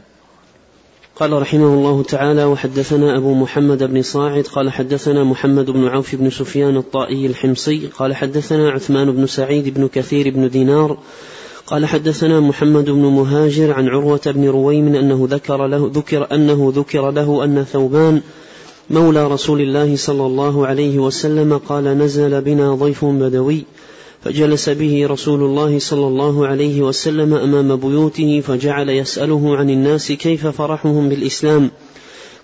قال 1.22 1.32
رحمه 1.32 1.74
الله 1.74 2.02
تعالى 2.02 2.44
وحدثنا 2.44 3.16
أبو 3.16 3.34
محمد 3.34 3.82
بن 3.82 4.02
صاعد 4.02 4.46
قال 4.46 4.70
حدثنا 4.70 5.24
محمد 5.24 5.70
بن 5.70 5.88
عوف 5.88 6.14
بن 6.14 6.30
سفيان 6.30 6.76
الطائي 6.76 7.26
الحمصي 7.26 7.86
قال 7.98 8.14
حدثنا 8.14 8.70
عثمان 8.70 9.12
بن 9.12 9.26
سعيد 9.26 9.74
بن 9.74 9.88
كثير 9.88 10.30
بن 10.30 10.48
دينار 10.48 10.98
قال 11.66 11.86
حدثنا 11.86 12.40
محمد 12.40 12.84
بن 12.84 13.00
مهاجر 13.00 13.72
عن 13.72 13.88
عروة 13.88 14.20
بن 14.26 14.48
رويم 14.48 14.94
أنه 14.94 15.28
ذكر 15.30 15.66
له 15.66 15.90
ذكر 15.94 16.34
أنه 16.34 16.72
ذكر 16.76 17.10
له 17.10 17.44
أن 17.44 17.64
ثوبان 17.64 18.20
مولى 18.90 19.26
رسول 19.26 19.60
الله 19.60 19.96
صلى 19.96 20.26
الله 20.26 20.66
عليه 20.66 20.98
وسلم 20.98 21.58
قال 21.58 21.84
نزل 21.84 22.40
بنا 22.40 22.74
ضيف 22.74 23.04
بدوي. 23.04 23.64
فجلس 24.24 24.68
به 24.68 25.06
رسول 25.06 25.42
الله 25.42 25.78
صلى 25.78 26.06
الله 26.06 26.46
عليه 26.46 26.82
وسلم 26.82 27.34
أمام 27.34 27.76
بيوته 27.76 28.40
فجعل 28.40 28.88
يسأله 28.88 29.56
عن 29.56 29.70
الناس 29.70 30.12
كيف 30.12 30.46
فرحهم 30.46 31.08
بالإسلام 31.08 31.70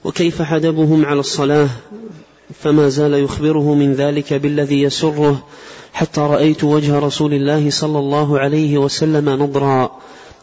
وكيف 0.05 0.43
حدبهم 0.43 1.05
على 1.05 1.21
الصلاة 1.21 1.69
فما 2.63 2.89
زال 2.89 3.15
يخبره 3.15 3.75
من 3.75 3.95
ذلك 3.95 4.35
بالذي 4.35 4.83
يسره 4.83 5.43
حتى 5.93 6.21
رأيت 6.21 6.65
وجه 6.65 6.99
رسول 6.99 7.35
الله 7.35 7.71
صلى 7.71 7.99
الله 7.99 8.39
عليه 8.39 8.79
وسلم 8.79 9.29
نضرا 9.29 9.91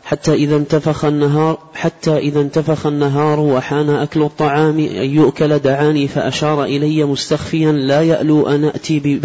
حتى 0.04 0.34
إذا 0.34 0.56
انتفخ 0.56 1.06
النهار 1.06 1.58
حتى 1.74 2.18
إذا 2.18 2.42
انتفخ 2.42 2.86
النهار 2.86 3.40
وحان 3.40 3.90
أكل 3.90 4.22
الطعام 4.22 4.80
أن 4.80 5.10
يؤكل 5.10 5.60
دعاني 5.60 6.08
فأشار 6.08 6.64
إلي 6.64 7.04
مستخفيا 7.04 7.72
لا 7.72 8.02
يألو 8.02 8.48
أن 8.48 8.66
أتي 8.66 9.20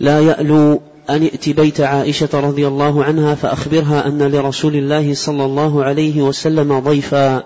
لا 0.00 0.20
يألو 0.20 0.80
أن 1.10 1.22
ائت 1.22 1.48
بيت 1.48 1.80
عائشة 1.80 2.28
رضي 2.34 2.66
الله 2.66 3.04
عنها 3.04 3.34
فأخبرها 3.34 4.06
أن 4.06 4.22
لرسول 4.22 4.76
الله 4.76 5.14
صلى 5.14 5.44
الله 5.44 5.84
عليه 5.84 6.22
وسلم 6.22 6.78
ضيفا. 6.78 7.42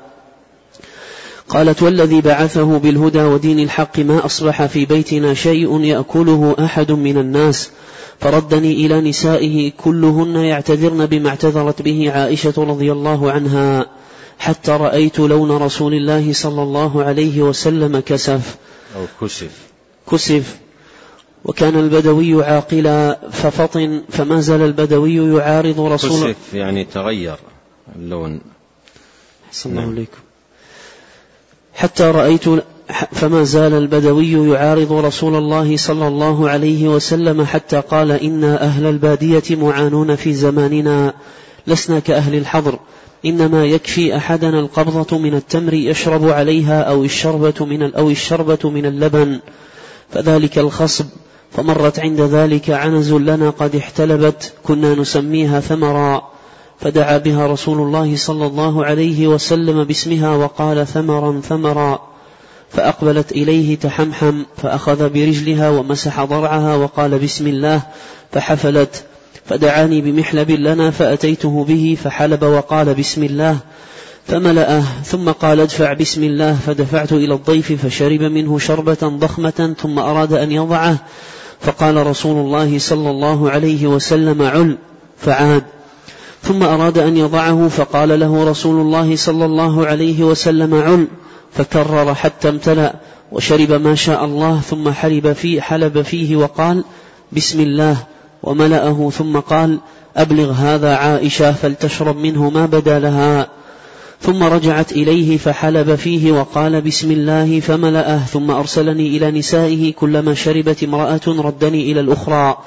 قالت 1.49 1.83
والذي 1.83 2.21
بعثه 2.21 2.79
بالهدى 2.79 3.23
ودين 3.23 3.61
الحق 3.61 3.99
ما 3.99 4.27
أصبح 4.27 4.67
في 4.67 4.85
بيتنا 4.85 5.35
شيء 5.35 5.81
يأكله 5.81 6.57
أحد 6.59 6.93
من 6.93 7.19
الناس 7.19 7.71
فردني 8.21 8.73
إلى 8.73 9.01
نسائه 9.01 9.73
كلهن 9.85 10.37
يعتذرن 10.37 11.07
بما 11.07 11.29
اعتذرت 11.29 11.83
به 11.83 12.11
عائشة 12.13 12.55
رضي 12.59 12.93
الله 12.93 13.33
عنها 13.33 13.87
حتى 14.39 14.71
رأيت 14.71 15.19
لون 15.19 15.51
رسول 15.51 15.95
الله 15.95 16.33
صلى 16.33 16.63
الله 16.63 17.05
عليه 17.05 17.43
وسلم 17.43 18.01
كسف. 18.01 18.57
أو 18.97 19.07
كسف. 19.21 19.51
كسف. 20.13 20.57
وكان 21.45 21.79
البدوي 21.79 22.45
عاقلا 22.45 23.19
ففطن 23.31 24.03
فما 24.09 24.41
زال 24.41 24.63
البدوي 24.63 25.15
يعارض 25.15 25.81
رسول 25.81 26.11
الله 26.11 26.35
يعني 26.55 26.85
تغير 26.85 27.37
اللون. 27.97 28.41
أحسن 29.49 29.71
الله 29.71 29.83
نعم. 29.83 29.91
عليكم 29.91 30.19
حتى 31.75 32.05
رأيت 32.05 32.45
فما 33.13 33.45
زال 33.45 33.73
البدوي 33.73 34.33
يعارض 34.33 34.93
رسول 34.93 35.37
الله 35.37 35.77
صلى 35.77 36.09
الله 36.09 36.49
عليه 36.51 36.89
وسلم 36.89 37.45
حتى 37.45 37.81
قال 37.81 38.13
إنا 38.13 38.63
أهل 38.63 38.87
البادية 38.87 39.43
معانون 39.51 40.17
في 40.17 40.35
زماننا 40.35 41.15
لسنا 41.67 41.99
كأهل 41.99 42.35
الحضر. 42.35 42.79
إنما 43.25 43.65
يكفي 43.65 44.17
أحدنا 44.17 44.61
القبضة 44.61 45.19
من 45.19 45.35
التمر 45.35 45.75
يشرب 45.75 46.29
عليها 46.29 46.83
أو 46.83 47.05
الشربة 47.05 47.65
من 47.67 47.95
أو 47.95 48.11
الشربة 48.11 48.71
من 48.71 48.87
اللبن. 48.87 49.41
فذلك 50.13 50.59
الخصب. 50.59 51.07
فمرت 51.57 51.99
عند 51.99 52.21
ذلك 52.21 52.71
عنز 52.71 53.13
لنا 53.13 53.51
قد 53.51 53.77
احتلبت 53.77 54.53
كنا 54.63 54.95
نسميها 54.95 55.61
ثمرا. 55.61 56.23
فدعا 56.81 57.19
بها 57.19 57.47
رسول 57.47 57.79
الله 57.79 58.17
صلى 58.17 58.47
الله 58.47 58.85
عليه 58.85 59.29
وسلم 59.29 59.85
باسمها 59.85 60.37
وقال 60.37 60.87
ثمرا 60.87 61.41
ثمرا. 61.41 62.01
فأقبلت 62.71 63.33
إليه 63.33 63.79
تحمحم 63.79 64.43
فأخذ 64.57 65.09
برجلها 65.09 65.71
ومسح 65.71 66.25
ضرعها 66.25 66.77
وقال 66.77 67.19
بسم 67.19 67.47
الله 67.47 67.83
فحفلت. 68.33 69.05
فدعاني 69.47 70.01
بمحلب 70.01 70.51
لنا 70.51 70.91
فأتيته 70.91 71.65
به 71.65 71.97
فحلب 72.05 72.43
وقال 72.43 72.95
بسم 72.95 73.23
الله. 73.23 73.57
فملأه 74.27 74.83
ثم 75.05 75.31
قال 75.31 75.61
ادفع 75.61 75.93
بسم 75.93 76.25
الله 76.25 76.55
فدفعت 76.67 77.13
إلى 77.13 77.35
الضيف 77.35 77.87
فشرب 77.87 78.23
منه 78.23 78.59
شربة 78.59 78.99
ضخمة 79.03 79.75
ثم 79.83 79.99
أراد 79.99 80.33
أن 80.33 80.53
يضعه. 80.53 80.99
فقال 81.61 82.07
رسول 82.07 82.47
الله 82.47 82.79
صلى 82.79 83.11
الله 83.11 83.51
عليه 83.51 83.87
وسلم 83.87 84.43
عل 84.43 84.79
فعاد. 85.19 85.65
ثم 86.43 86.63
أراد 86.63 86.99
أن 86.99 87.17
يضعه 87.17 87.69
فقال 87.69 88.21
له 88.21 88.51
رسول 88.51 88.81
الله 88.81 89.17
صلى 89.17 89.45
الله 89.45 89.87
عليه 89.87 90.25
وسلم 90.25 90.75
عل 90.75 91.07
فكرر 91.53 92.15
حتى 92.15 92.49
امتلأ 92.49 92.95
وشرب 93.33 93.73
ما 93.73 93.95
شاء 93.95 94.25
الله 94.25 94.61
ثم 94.61 94.91
حلب 94.91 95.33
فيه 95.33 95.61
حلب 95.61 96.03
فيه 96.03 96.37
وقال 96.37 96.85
بسم 97.33 97.61
الله 97.61 97.97
وملأه 98.43 99.11
ثم 99.11 99.39
قال 99.39 99.79
أبلغ 100.17 100.53
هذا 100.53 100.97
عائشة 100.97 101.53
فلتشرب 101.53 102.17
منه 102.17 102.51
ما 102.51 102.67
بدا 102.67 102.99
لها. 102.99 103.49
ثم 104.21 104.43
رجعت 104.43 104.93
إليه 104.93 105.39
فحلب 105.39 105.95
فيه 105.95 106.33
وقال 106.33 106.81
بسم 106.81 107.11
الله 107.11 107.61
فملأه 107.61 108.19
ثم 108.19 108.51
أرسلني 108.51 109.17
إلى 109.17 109.31
نسائه 109.31 109.93
كلما 109.93 110.35
شربت 110.35 110.83
امرأة 110.83 111.21
ردني 111.27 111.93
إلى 111.93 112.01
الأخرى 112.01 112.59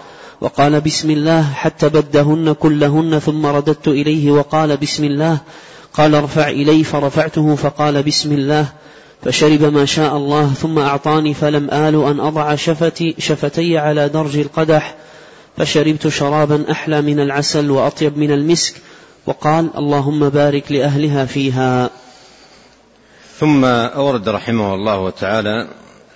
وقال 0.41 0.81
بسم 0.81 1.11
الله 1.11 1.43
حتى 1.53 1.89
بدهن 1.89 2.53
كلهن 2.53 3.19
ثم 3.19 3.45
رددت 3.45 3.87
إليه 3.87 4.31
وقال 4.31 4.77
بسم 4.77 5.03
الله 5.03 5.37
قال 5.93 6.15
ارفع 6.15 6.49
إلي 6.49 6.83
فرفعته 6.83 7.55
فقال 7.55 8.03
بسم 8.03 8.31
الله 8.31 8.65
فشرب 9.23 9.61
ما 9.61 9.85
شاء 9.85 10.17
الله 10.17 10.53
ثم 10.53 10.79
أعطاني 10.79 11.33
فلم 11.33 11.69
آل 11.71 12.03
أن 12.03 12.19
أضع 12.19 12.55
شفتي, 12.55 13.15
شفتي 13.19 13.77
على 13.77 14.09
درج 14.09 14.37
القدح 14.37 14.95
فشربت 15.57 16.07
شرابا 16.07 16.71
أحلى 16.71 17.01
من 17.01 17.19
العسل 17.19 17.71
وأطيب 17.71 18.17
من 18.17 18.31
المسك 18.31 18.73
وقال 19.27 19.69
اللهم 19.77 20.29
بارك 20.29 20.71
لأهلها 20.71 21.25
فيها. 21.25 21.89
ثم 23.39 23.65
أورد 23.65 24.29
رحمه 24.29 24.75
الله 24.75 25.09
تعالى 25.09 25.67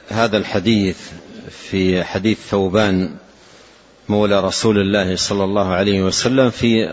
هذا 0.10 0.38
الحديث 0.38 0.98
في 1.50 2.04
حديث 2.04 2.38
ثوبان 2.50 3.10
مولى 4.10 4.40
رسول 4.40 4.78
الله 4.78 5.16
صلى 5.16 5.44
الله 5.44 5.68
عليه 5.68 6.02
وسلم 6.04 6.50
في 6.50 6.86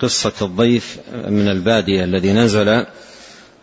قصة 0.00 0.32
الضيف 0.42 0.98
من 1.28 1.48
البادية 1.48 2.04
الذي 2.04 2.32
نزل 2.32 2.86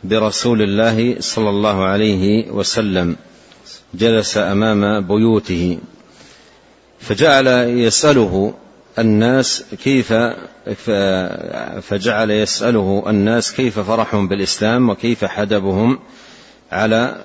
برسول 0.03 0.61
الله 0.61 1.15
صلى 1.19 1.49
الله 1.49 1.83
عليه 1.83 2.51
وسلم 2.51 3.15
جلس 3.93 4.37
أمام 4.37 5.07
بيوته 5.07 5.79
فجعل 6.99 7.47
يسأله 7.69 8.53
الناس 8.99 9.63
كيف 9.83 10.13
فجعل 11.81 12.31
يسأله 12.31 13.03
الناس 13.07 13.53
كيف 13.53 13.79
فرحهم 13.79 14.27
بالإسلام 14.27 14.89
وكيف 14.89 15.25
حدبهم 15.25 15.99
على 16.71 17.15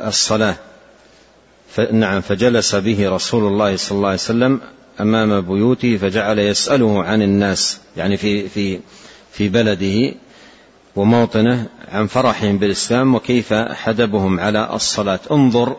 الصلاة. 0.00 0.56
نعم 1.92 2.20
فجلس 2.20 2.74
به 2.74 3.08
رسول 3.10 3.46
الله 3.46 3.76
صلى 3.76 3.96
الله 3.96 4.08
عليه 4.08 4.18
وسلم 4.18 4.60
أمام 5.00 5.40
بيوته 5.40 5.96
فجعل 5.96 6.38
يسأله 6.38 7.04
عن 7.04 7.22
الناس 7.22 7.78
يعني 7.96 8.16
في 8.16 8.48
في 8.48 8.80
في 9.32 9.48
بلده 9.48 10.14
وموطنه 10.96 11.66
عن 11.88 12.06
فرحهم 12.06 12.58
بالإسلام 12.58 13.14
وكيف 13.14 13.54
حدبهم 13.54 14.40
على 14.40 14.74
الصلاة. 14.74 15.20
انظر 15.30 15.76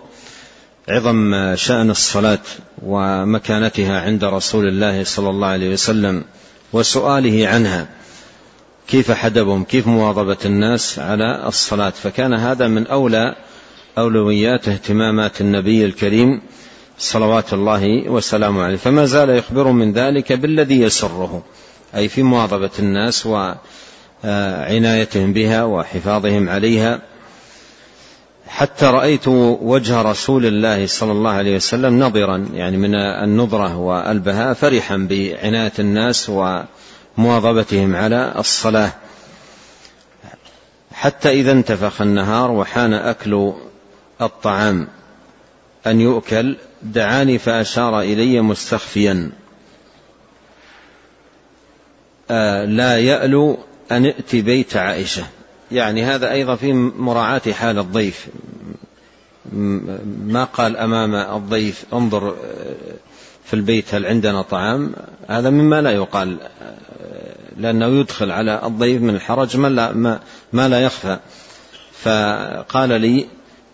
عظم 0.90 1.56
شأن 1.56 1.90
الصلاة 1.90 2.40
ومكانتها 2.86 4.02
عند 4.02 4.24
رسول 4.24 4.68
الله 4.68 5.04
صلى 5.04 5.30
الله 5.30 5.48
عليه 5.48 5.74
وسلم 5.74 6.24
وسؤاله 6.74 7.48
عنها. 7.48 7.88
كيف 8.88 9.12
حدبهم؟ 9.12 9.64
كيف 9.64 9.88
مواظبة 9.88 10.38
الناس 10.46 11.00
على 11.00 11.48
الصلاة؟ 11.48 11.90
فكان 11.90 12.34
هذا 12.34 12.68
من 12.68 12.88
أولى 12.88 13.36
أولويات 13.98 14.68
اهتمامات 14.68 15.42
النبي 15.42 15.86
الكريم 15.86 16.42
صلوات 16.98 17.54
الله 17.54 18.10
وسلامه 18.10 18.64
عليه. 18.64 18.78
فما 18.78 19.06
زال 19.06 19.30
يخبر 19.30 19.72
من 19.72 19.94
ذلك 19.94 20.34
بالذي 20.34 20.82
يسره 20.82 21.44
أي 21.96 22.08
في 22.08 22.24
مواظبة 22.24 22.72
الناس 22.80 23.26
وعنايتهم 24.24 25.34
بها 25.34 25.64
وحفاظهم 25.64 26.50
عليها. 26.50 27.02
حتى 28.48 28.86
رأيت 28.86 29.28
وجه 29.28 30.02
رسول 30.02 30.46
الله 30.46 30.88
صلى 30.88 31.12
الله 31.12 31.32
عليه 31.32 31.56
وسلم 31.56 32.00
نظرا 32.00 32.50
يعني 32.54 32.78
من 32.78 32.96
النظرة 32.96 33.78
والبهاء 33.78 34.54
فرحا 34.54 35.08
بعناية 35.10 35.72
الناس 35.80 36.30
ومواظبتهم 37.18 37.96
على 37.96 38.34
الصلاة. 38.38 38.92
حتى 40.94 41.30
إذا 41.30 41.52
انتفخ 41.52 42.02
النهار 42.02 42.52
وحان 42.52 42.94
أكل 42.94 43.54
الطعام 44.22 44.88
أن 45.88 46.02
يؤكل 46.02 46.58
دعاني 46.84 47.38
فأشار 47.38 48.02
إلي 48.02 48.42
مستخفيا. 48.42 49.32
آه 52.32 52.66
لا 52.66 52.98
يألو 52.98 53.58
أن 53.92 54.06
ائت 54.06 54.36
بيت 54.36 54.78
عائشة. 54.78 55.26
يعني 55.72 56.04
هذا 56.04 56.32
أيضا 56.32 56.56
في 56.56 56.74
مراعاة 56.74 57.52
حال 57.52 57.80
الضيف. 57.80 58.28
ما 60.26 60.44
قال 60.54 60.78
أمام 60.78 61.16
الضيف 61.16 61.84
انظر 61.94 62.36
في 63.46 63.54
البيت 63.54 63.96
هل 63.96 64.06
عندنا 64.06 64.42
طعام؟ 64.42 64.94
هذا 65.28 65.50
مما 65.50 65.82
لا 65.82 65.92
يقال 65.92 66.38
لأنه 67.58 67.86
يدخل 67.86 68.32
على 68.32 68.62
الضيف 68.64 69.02
من 69.02 69.16
الحرج 69.16 69.58
ما 69.58 69.68
لا, 69.68 69.94
ما, 69.94 70.20
ما 70.54 70.70
لا 70.70 70.82
يخفى. 70.82 71.20
فقال 72.02 73.02
لي 73.02 73.26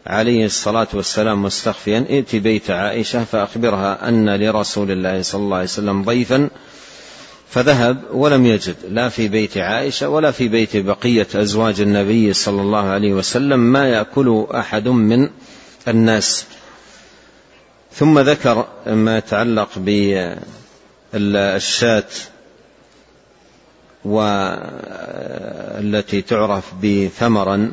عليه 0.07 0.45
الصلاة 0.45 0.87
والسلام 0.93 1.43
مستخفيا 1.43 2.05
ائت 2.09 2.35
بيت 2.35 2.71
عائشة 2.71 3.23
فأخبرها 3.23 4.09
أن 4.09 4.35
لرسول 4.35 4.91
الله 4.91 5.21
صلى 5.21 5.41
الله 5.41 5.55
عليه 5.55 5.65
وسلم 5.65 6.03
ضيفا 6.03 6.49
فذهب 7.51 7.97
ولم 8.13 8.45
يجد 8.45 8.75
لا 8.89 9.09
في 9.09 9.27
بيت 9.27 9.57
عائشة 9.57 10.09
ولا 10.09 10.31
في 10.31 10.47
بيت 10.47 10.77
بقية 10.77 11.27
أزواج 11.35 11.81
النبي 11.81 12.33
صلى 12.33 12.61
الله 12.61 12.89
عليه 12.89 13.13
وسلم 13.13 13.59
ما 13.59 13.89
يأكل 13.89 14.47
أحد 14.55 14.87
من 14.87 15.29
الناس. 15.87 16.45
ثم 17.93 18.19
ذكر 18.19 18.67
ما 18.87 19.17
يتعلق 19.17 19.69
بالشاة 21.13 22.03
والتي 24.05 25.01
تعرف 26.21 26.73
بثمرا 26.83 27.71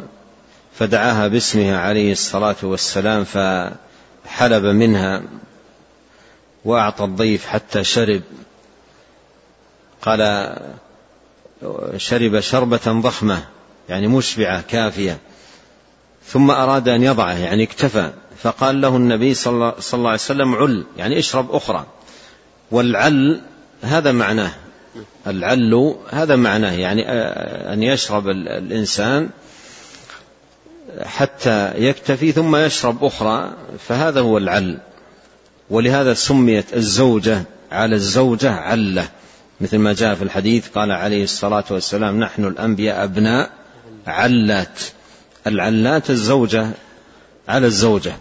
فدعاها 0.75 1.29
باسمها 1.29 1.81
عليه 1.81 2.13
الصلاة 2.13 2.57
والسلام 2.63 3.25
فحلب 3.25 4.65
منها 4.65 5.23
وأعطى 6.65 7.05
الضيف 7.05 7.47
حتى 7.47 7.85
شرب. 7.85 8.23
قال 10.03 10.53
شرب 11.97 12.41
شربة 12.41 12.81
ضخمة 12.87 13.45
يعني 13.89 14.09
مشبعة 14.09 14.61
كافية. 14.61 15.19
ثم 16.27 16.51
أراد 16.51 16.89
أن 16.89 17.03
يضعه 17.03 17.39
يعني 17.39 17.63
اكتفى. 17.63 18.11
فقال 18.43 18.81
له 18.81 18.97
النبي 18.97 19.35
صلى 19.35 19.75
الله 19.95 20.09
عليه 20.09 20.21
وسلم 20.21 20.55
عل 20.55 20.85
يعني 20.97 21.19
اشرب 21.19 21.55
أخرى. 21.55 21.87
والعل 22.71 23.41
هذا 23.83 24.13
معناه. 24.13 24.51
العل 25.27 25.95
هذا 26.11 26.37
معناه 26.37 26.73
يعني 26.73 27.05
أن 27.73 27.83
يشرب 27.83 28.29
الإنسان 28.29 29.29
حتى 31.03 31.73
يكتفي 31.77 32.33
ثم 32.33 32.57
يشرب 32.57 33.05
أخرى. 33.05 33.53
فهذا 33.89 34.21
هو 34.21 34.39
العل. 34.39 34.79
ولهذا 35.71 36.15
سميت 36.15 36.75
الزوجة 36.75 37.43
على 37.73 37.95
الزوجة 37.95 38.53
علة. 38.53 39.09
مثل 39.61 39.79
ما 39.79 39.93
جاء 39.93 40.15
في 40.15 40.23
الحديث 40.23 40.69
قال 40.69 40.93
عليه 40.93 41.25
الصلاة 41.25 41.65
والسلام 41.71 42.21
نحن 42.21 42.45
الأنبياء 42.45 43.05
أبناء 43.05 43.51
علات. 44.07 44.81
العلات 45.47 46.11
الزوجة 46.11 46.71
على 47.49 47.67
الزوجة. 47.67 48.13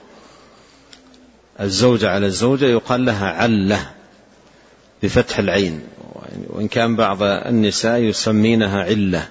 الزوجة 1.61 2.09
على 2.09 2.25
الزوجة 2.25 2.65
يقال 2.65 3.05
لها 3.05 3.27
علة 3.27 3.89
بفتح 5.03 5.39
العين 5.39 5.81
وإن 6.47 6.67
كان 6.67 6.95
بعض 6.95 7.23
النساء 7.23 7.99
يسمينها 7.99 8.83
علة. 8.83 9.27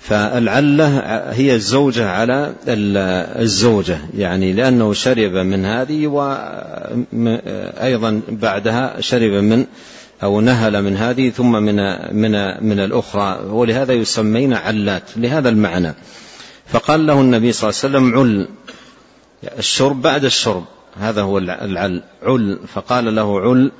فالعلة 0.00 0.98
هي 1.32 1.54
الزوجة 1.54 2.10
على 2.10 2.54
الزوجة 3.38 3.98
يعني 4.16 4.52
لأنه 4.52 4.92
شرب 4.92 5.32
من 5.32 5.64
هذه 5.64 6.06
وأيضا 7.12 8.20
بعدها 8.28 9.00
شرب 9.00 9.32
من 9.32 9.66
أو 10.24 10.40
نهل 10.40 10.82
من 10.82 10.96
هذه 10.96 11.30
ثم 11.30 11.52
من 11.52 11.76
من 12.16 12.64
من 12.64 12.80
الأخرى 12.80 13.40
ولهذا 13.46 13.92
يسمين 13.92 14.54
علات 14.54 15.02
لهذا 15.16 15.48
المعنى. 15.48 15.94
فقال 16.66 17.06
له 17.06 17.20
النبي 17.20 17.52
صلى 17.52 17.70
الله 17.70 17.80
عليه 17.84 18.08
وسلم 18.08 18.18
عل 18.18 18.48
الشرب 19.58 20.02
بعد 20.02 20.24
الشرب 20.24 20.64
هذا 21.00 21.22
هو 21.22 21.38
العل 21.38 22.02
عل. 22.22 22.58
فقال 22.74 23.14
له 23.14 23.40
عل 23.40 23.72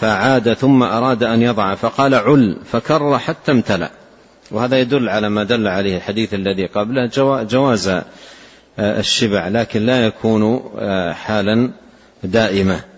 فعاد 0.00 0.52
ثم 0.52 0.82
أراد 0.82 1.22
أن 1.22 1.42
يضع 1.42 1.74
فقال 1.74 2.14
عل 2.14 2.56
فكر 2.72 3.18
حتى 3.18 3.52
امتلأ. 3.52 3.90
وهذا 4.50 4.80
يدل 4.80 5.08
على 5.08 5.28
ما 5.28 5.44
دل 5.44 5.66
عليه 5.66 5.96
الحديث 5.96 6.34
الذي 6.34 6.66
قبله 6.66 7.10
جواز 7.42 7.88
آه، 7.88 9.00
الشبع 9.00 9.48
لكن 9.48 9.86
لا 9.86 10.06
يكون 10.06 10.70
آه، 10.78 11.12
حالا 11.12 11.70
دائمة. 12.24 12.93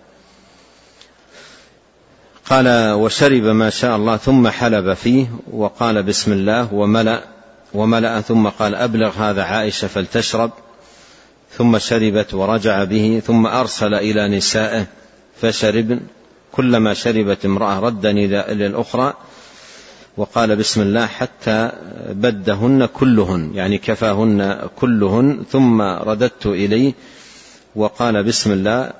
قال 2.50 2.92
وشرب 2.92 3.42
ما 3.42 3.70
شاء 3.70 3.96
الله 3.96 4.16
ثم 4.16 4.48
حلب 4.48 4.94
فيه 4.94 5.26
وقال 5.52 6.02
بسم 6.02 6.32
الله 6.32 6.74
وملأ 6.74 7.24
وملأ 7.74 8.20
ثم 8.20 8.48
قال 8.48 8.74
أبلغ 8.74 9.10
هذا 9.18 9.42
عائشة 9.42 9.88
فلتشرب 9.88 10.50
ثم 11.50 11.78
شربت 11.78 12.34
ورجع 12.34 12.84
به 12.84 13.22
ثم 13.26 13.46
أرسل 13.46 13.94
إلى 13.94 14.28
نسائه 14.28 14.86
فشربن 15.40 16.00
كلما 16.52 16.94
شربت 16.94 17.44
امرأة 17.44 17.80
ردني 17.80 18.24
إلى 18.24 18.66
الأخرى 18.66 19.14
وقال 20.16 20.56
بسم 20.56 20.80
الله 20.80 21.06
حتى 21.06 21.70
بدهن 22.08 22.86
كلهن 22.86 23.50
يعني 23.54 23.78
كفاهن 23.78 24.58
كلهن 24.76 25.44
ثم 25.50 25.82
رددت 25.82 26.46
إليه 26.46 26.92
وقال 27.74 28.24
بسم 28.24 28.52
الله 28.52 28.92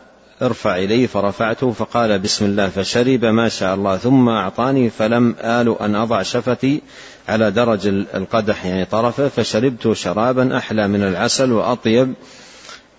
ارفع 0.42 0.76
إليه 0.76 1.06
فرفعته 1.06 1.72
فقال 1.72 2.18
بسم 2.18 2.44
الله 2.44 2.68
فشرب 2.68 3.24
ما 3.24 3.48
شاء 3.48 3.74
الله 3.74 3.96
ثم 3.96 4.28
أعطاني 4.28 4.90
فلم 4.90 5.36
آل 5.40 5.76
أن 5.80 5.94
أضع 5.94 6.22
شفتي 6.22 6.82
على 7.28 7.50
درج 7.50 7.86
القدح 7.86 8.66
يعني 8.66 8.84
طرفه 8.84 9.28
فشربت 9.28 9.92
شرابا 9.92 10.56
أحلى 10.56 10.88
من 10.88 11.02
العسل 11.02 11.52
وأطيب 11.52 12.14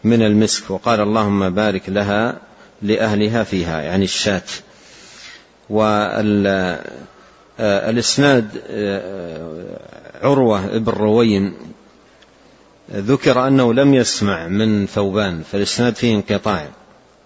من 0.04 0.22
المسك 0.22 0.72
وقال 0.72 1.00
اللهم 1.00 1.50
بارك 1.50 1.90
لها 1.90 2.38
لأهلها 2.82 3.44
فيها 3.44 3.82
يعني 3.82 4.04
الشاة 4.04 4.42
والإسناد 7.60 8.50
آه، 8.70 9.80
عروة 10.22 10.78
بن 10.78 10.92
روين 10.92 11.54
ذكر 12.94 13.48
أنه 13.48 13.74
لم 13.74 13.94
يسمع 13.94 14.48
من 14.48 14.88
ثوبان 14.88 15.44
فالإسناد 15.52 15.96
فيه 15.96 16.16
انقطاع. 16.16 16.68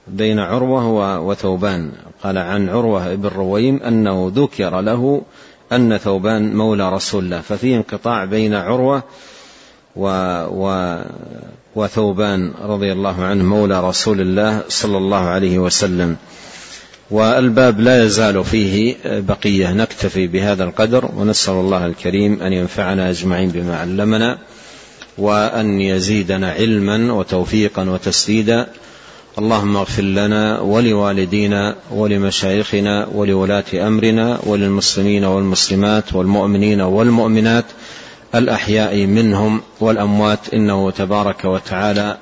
بين 0.08 0.40
عروة 0.40 1.20
وثوبان. 1.20 1.92
قال 2.24 2.38
عن 2.38 2.70
عروة 2.70 3.16
بن 3.16 3.28
رويم 3.28 3.80
أنه 3.84 4.32
ذكر 4.36 4.82
له 4.82 5.22
أن 5.72 5.98
ثوبان 5.98 6.56
مولى 6.56 6.94
رسول 6.94 7.24
الله 7.24 7.42
ففيه 7.42 7.76
انقطاع 7.76 8.26
بين 8.26 8.54
عروة 8.54 9.04
و 9.96 10.06
و 10.52 10.98
وثوبان 11.76 12.52
رضي 12.62 12.92
الله 12.92 13.24
عنه 13.24 13.44
مولى 13.44 13.90
رسول 13.90 14.22
الله 14.22 14.64
صلى 14.70 14.98
الله 14.98 15.18
عليه 15.18 15.60
وسلم. 15.60 16.16
والباب 17.12 17.80
لا 17.80 18.04
يزال 18.04 18.44
فيه 18.44 18.96
بقية 19.06 19.74
نكتفي 19.74 20.28
بهذا 20.28 20.64
القدر 20.64 21.10
ونسأل 21.18 21.54
الله 21.54 21.86
الكريم 21.86 22.42
أن 22.42 22.54
ينفعنا 22.54 23.10
أجمعين 23.10 23.50
بما 23.50 23.78
علمنا 23.78 24.38
وأن 25.18 25.82
يزيدنا 25.82 26.52
علما 26.52 27.14
وتوفيقا 27.14 27.90
وتسديدا. 27.90 28.68
اللهم 29.40 29.78
اغفر 29.78 30.04
لنا 30.04 30.60
ولوالدينا 30.60 31.76
ولمشايخنا 31.92 33.08
ولولاة 33.14 33.64
أمرنا 33.74 34.40
وللمسلمين 34.44 35.24
والمسلمات 35.24 36.14
والمؤمنين 36.14 36.82
والمؤمنات 36.82 37.66
الأحياء 38.36 39.06
منهم 39.06 39.62
والأموات 39.80 40.40
إنه 40.54 40.92
تبارك 40.92 41.46
وتعالى 41.46 42.18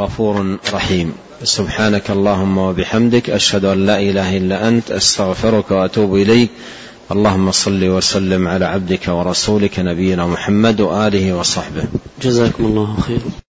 غفور 0.00 0.56
رحيم. 0.72 1.12
سبحانك 1.42 2.10
اللهم 2.10 2.58
وبحمدك 2.58 3.30
أشهد 3.30 3.64
أن 3.64 3.86
لا 3.86 4.00
إله 4.00 4.36
إلا 4.36 4.68
أنت 4.68 4.90
أستغفرك 4.90 5.70
وأتوب 5.70 6.14
إليك. 6.14 6.50
اللهم 7.12 7.50
صل 7.50 7.84
وسلم 7.84 8.48
على 8.48 8.64
عبدك 8.64 9.08
ورسولك 9.08 9.80
نبينا 9.80 10.26
محمد 10.26 10.80
وآله 10.80 11.36
وصحبه. 11.36 11.84
جزاكم 12.22 12.64
الله 12.64 12.96
خيرا. 13.00 13.43